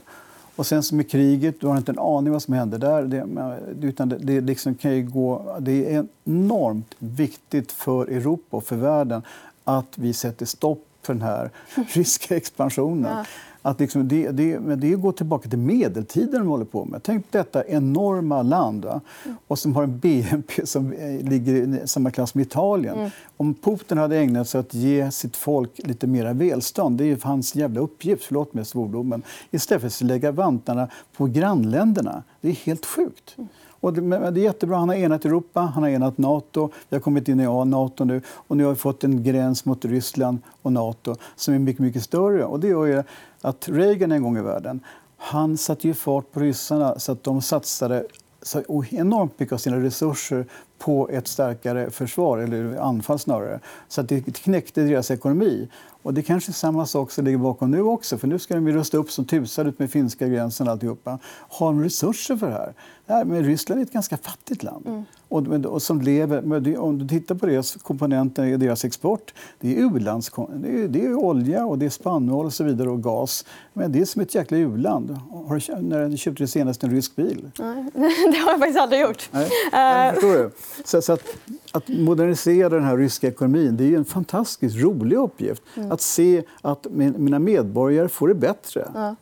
Och 0.56 0.66
sen 0.66 0.84
med 0.92 1.12
kriget, 1.12 1.62
du 1.62 1.68
har 1.68 1.78
inte 1.78 1.92
en 1.92 2.00
aning 2.00 2.34
vad 2.34 2.42
som 2.42 2.54
händer 2.54 2.78
där. 2.78 3.04
Det, 3.04 3.88
utan 3.88 4.10
det, 4.10 4.18
det, 4.18 4.42
liksom 4.42 4.76
kan 4.76 4.96
ju 4.96 5.04
gå, 5.04 5.58
det 5.60 5.96
är 5.96 6.06
enormt 6.24 6.96
viktigt 7.00 7.72
för 7.72 8.08
Europa 8.08 8.58
och 8.58 8.64
för 8.64 8.76
världen 8.76 9.22
att 9.64 9.98
vi 9.98 10.14
sätter 10.14 10.46
stopp 10.46 10.88
för 11.02 11.14
den 11.14 11.22
här 11.22 11.50
ryska 11.94 12.38
expansionen. 12.38 13.18
Ja. 13.18 13.26
Att 13.66 13.80
liksom 13.80 14.08
det, 14.08 14.32
det, 14.32 14.58
det 14.76 14.96
går 14.96 15.12
tillbaka 15.12 15.50
till 15.50 15.60
medeltiden 15.60 16.42
de 16.42 16.48
håller 16.48 16.66
på 16.66 16.86
med. 16.86 17.04
Tänk 17.04 17.26
detta 17.32 17.64
enorma 17.66 18.42
land 18.42 18.86
va? 18.86 19.02
och 19.48 19.60
som 19.60 19.76
har 19.76 19.84
en 19.84 20.00
BNP 20.00 20.66
som 20.66 20.94
ligger 21.22 21.54
i 21.54 21.88
samma 21.88 22.12
klass 22.12 22.32
som 22.32 22.42
Italien. 22.42 22.98
Mm. 22.98 23.10
Om 23.38 23.54
Putin 23.54 23.98
hade 23.98 24.18
ägnat 24.18 24.50
sig 24.50 24.60
åt 24.60 24.66
att 24.66 24.74
ge 24.74 25.12
sitt 25.12 25.38
folk 25.38 25.72
lite 25.88 26.08
mer 26.08 26.34
välstånd, 26.34 26.98
det 26.98 27.06
är 27.06 27.18
hans 27.24 27.56
jävla 27.56 27.82
uppgift, 27.82 28.24
förlåt 28.24 28.54
mig 28.54 28.66
svordomen, 28.66 29.22
istället 29.52 29.82
för 29.82 29.88
att 29.88 30.02
lägga 30.02 30.32
vantarna 30.32 30.88
på 31.18 31.26
grannländerna. 31.26 32.24
Det 32.42 32.50
är 32.50 32.54
helt 32.54 32.86
sjukt. 32.86 33.36
Mm. 33.38 33.50
Och 33.84 33.94
det, 33.94 34.02
men 34.02 34.34
det 34.34 34.40
är 34.40 34.44
jättebra. 34.44 34.78
Han 34.78 34.90
har 34.90 34.96
enat 34.96 35.26
Europa, 35.26 35.62
han 35.62 35.84
har 35.84 35.90
enat 35.90 36.18
Nato. 36.18 36.70
Vi 36.90 36.96
har 36.96 37.02
kommit 37.02 37.28
in 37.28 37.40
i 37.40 37.66
Nato 37.66 38.04
nu 38.04 38.22
och 38.28 38.58
nu 38.58 38.64
har 38.64 38.72
vi 38.72 38.78
fått 38.78 39.04
en 39.04 39.24
gräns 39.24 39.66
mot 39.66 39.86
Ryssland 39.86 40.38
och 40.62 40.74
Nato 40.74 41.16
som 41.36 41.54
är 41.54 41.60
mycket, 41.60 41.82
mycket 41.82 42.04
större. 42.04 42.46
Och 42.46 42.60
det 42.60 42.68
gör 42.68 42.86
ju 42.86 43.04
att 43.44 43.70
Reagan 43.70 44.12
en 44.12 44.24
gång 44.24 44.38
i 44.38 44.42
världen 44.42 44.80
han 45.18 45.58
satte 45.58 45.88
ju 45.88 45.94
fart 45.94 46.32
på 46.32 46.40
ryssarna 46.40 47.00
så 47.00 47.12
att 47.12 47.24
de 47.24 47.42
satsade 47.42 48.06
så 48.42 48.84
enormt 48.92 49.40
mycket 49.40 49.54
av 49.54 49.58
sina 49.58 49.80
resurser 49.80 50.46
på 50.78 51.10
ett 51.10 51.28
starkare 51.28 51.92
försvar, 51.92 52.38
eller 52.38 52.78
anfall 52.78 53.20
snarare. 53.20 53.60
Så 53.88 54.02
att 54.02 54.10
det 54.10 54.22
knäckte 54.22 54.82
deras 54.82 55.12
ekonomi. 55.12 55.68
Och 56.04 56.14
det 56.14 56.22
kanske 56.22 56.52
är 56.52 56.54
samma 56.54 56.86
sak 56.86 57.12
som 57.12 57.26
ligger 57.26 57.38
bakom 57.38 57.72
nu 57.72 57.82
också. 57.82 58.18
För 58.18 58.28
nu 58.28 58.40
ska 58.40 58.56
de 58.56 58.72
rusta 58.72 58.98
upp 58.98 59.12
som 59.12 59.26
tusan 59.26 59.68
ut 59.68 59.80
med 59.80 59.92
finska 59.92 60.28
gränsen 60.28 60.68
och 60.68 60.74
alltihopa. 60.74 61.20
Har 61.50 61.68
de 61.68 61.84
resurser 61.84 62.38
för 62.38 62.48
det 62.48 62.54
här? 62.54 62.74
Nej, 63.06 63.26
men 63.26 63.44
Ryssland 63.44 63.82
är 63.82 63.86
ett 63.86 63.94
ganska 63.94 64.18
fattigt 64.18 64.64
land. 64.64 64.88
Mm. 64.88 65.04
Och, 65.28 65.66
och, 65.66 65.82
som 65.82 66.02
lever, 66.02 66.78
om 66.80 67.00
du 67.00 67.08
tittar 67.08 67.36
på 67.36 67.46
deras 67.46 67.76
komponenter 67.76 68.44
i 68.44 68.58
deras 68.58 68.86
export, 68.86 69.34
det 69.60 69.78
är, 69.78 69.82
u-lands, 69.82 70.32
det 70.56 70.84
är, 70.84 70.88
det 70.88 71.06
är 71.06 71.16
olja, 71.16 71.66
och 71.66 71.78
det 71.78 71.86
är 71.86 71.90
spannmål 71.90 72.46
och 72.46 72.54
så 72.54 72.64
vidare 72.64 72.90
och 72.90 73.04
gas. 73.04 73.46
Men 73.74 73.92
det 73.92 74.00
är 74.00 74.06
som 74.06 74.22
ett 74.22 74.36
jäkla 74.36 74.58
u-land. 74.58 75.12
Har 75.12 75.76
du, 75.76 75.82
när 75.82 76.18
köpte 76.18 76.44
du 76.44 76.48
senast 76.48 76.84
en 76.84 76.92
rysk 76.92 77.16
bil? 77.16 77.52
Nej, 77.60 77.86
det 78.32 78.38
har 78.38 78.52
jag 78.52 78.60
faktiskt 78.60 78.80
aldrig 78.80 79.02
gjort. 79.02 79.30
Nej. 79.32 79.50
Men, 79.72 80.14
förstår 80.14 80.34
du? 80.34 80.52
Så, 80.84 81.02
så 81.02 81.14
att, 81.14 81.24
att, 81.72 81.88
modernisera 81.88 82.70
den 82.70 82.84
här 82.84 82.98
ryska 82.98 83.28
ekonomin 83.28 83.78
det 83.78 83.84
är 83.84 83.98
en 83.98 84.06
fantastiskt 84.06 84.76
rolig 84.76 85.18
uppgift. 85.18 85.64
Mm. 85.76 85.92
Att 85.92 86.02
se 86.02 86.44
att 86.62 86.88
mina 86.92 87.40
medborgare 87.40 88.08
får 88.08 88.28
det 88.28 88.36
bättre. 88.36 88.92
Ja. 88.96 89.16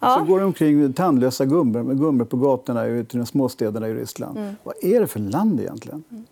Ja. 0.00 0.16
Så 0.18 0.24
går 0.24 0.38
det 0.38 0.44
omkring 0.44 0.92
tandlösa 0.92 1.44
gummor, 1.44 1.94
gummor 1.94 2.24
på 2.24 2.36
gatorna 2.36 2.88
i 2.88 3.02
de 3.02 3.26
småstäderna 3.26 3.88
i 3.88 3.94
Ryssland. 3.94 4.38
Mm. 4.38 4.56
Vad 4.62 4.74
är 4.80 5.00
det 5.00 5.06
för 5.06 5.20
land 5.20 5.60
egentligen? 5.60 6.04
Mm. 6.10 6.24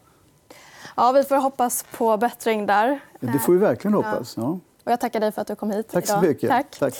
Ja, 0.96 1.12
vi 1.12 1.22
får 1.22 1.36
hoppas 1.36 1.84
på 1.96 2.16
bättring 2.16 2.66
där. 2.66 3.00
Det 3.20 3.38
får 3.38 3.52
vi 3.52 3.58
verkligen 3.58 3.94
hoppas. 3.94 4.36
Ja. 4.36 4.58
Och 4.86 4.92
jag 4.92 5.00
tackar 5.00 5.20
dig 5.20 5.32
för 5.32 5.42
att 5.42 5.48
du 5.48 5.56
kom 5.56 5.70
hit 5.70 5.88
Tack 5.92 6.06
så 6.06 6.20
mycket. 6.20 6.50
Tack. 6.50 6.78
Tack. 6.78 6.94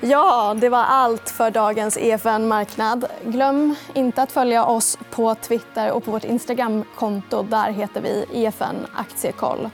Ja, 0.00 0.56
det 0.60 0.68
var 0.68 0.84
allt 0.84 1.30
för 1.30 1.50
dagens 1.50 1.96
EFN 1.96 2.48
Marknad. 2.48 3.06
Glöm 3.24 3.74
inte 3.94 4.22
att 4.22 4.32
följa 4.32 4.64
oss 4.64 4.98
på 5.10 5.34
Twitter 5.34 5.92
och 5.92 6.04
på 6.04 6.10
vårt 6.10 6.24
Instagramkonto. 6.24 7.42
Där 7.42 7.70
heter 7.70 8.00
vi 8.00 8.26
EFN 8.32 8.86
Aktiekoll. 8.94 9.70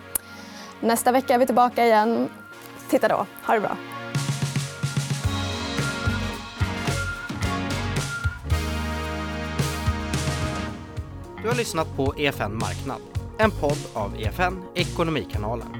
Nästa 0.80 1.12
vecka 1.12 1.34
är 1.34 1.38
vi 1.38 1.46
tillbaka 1.46 1.84
igen. 1.84 2.28
Titta 2.90 3.08
då. 3.08 3.26
Ha 3.46 3.54
det 3.54 3.60
bra. 3.60 3.76
Du 11.42 11.48
har 11.48 11.54
lyssnat 11.54 11.96
på 11.96 12.14
EFN 12.16 12.58
Marknad, 12.58 13.00
en 13.38 13.50
podd 13.50 13.78
av 13.94 14.20
EFN 14.20 14.62
Ekonomikanalen. 14.74 15.79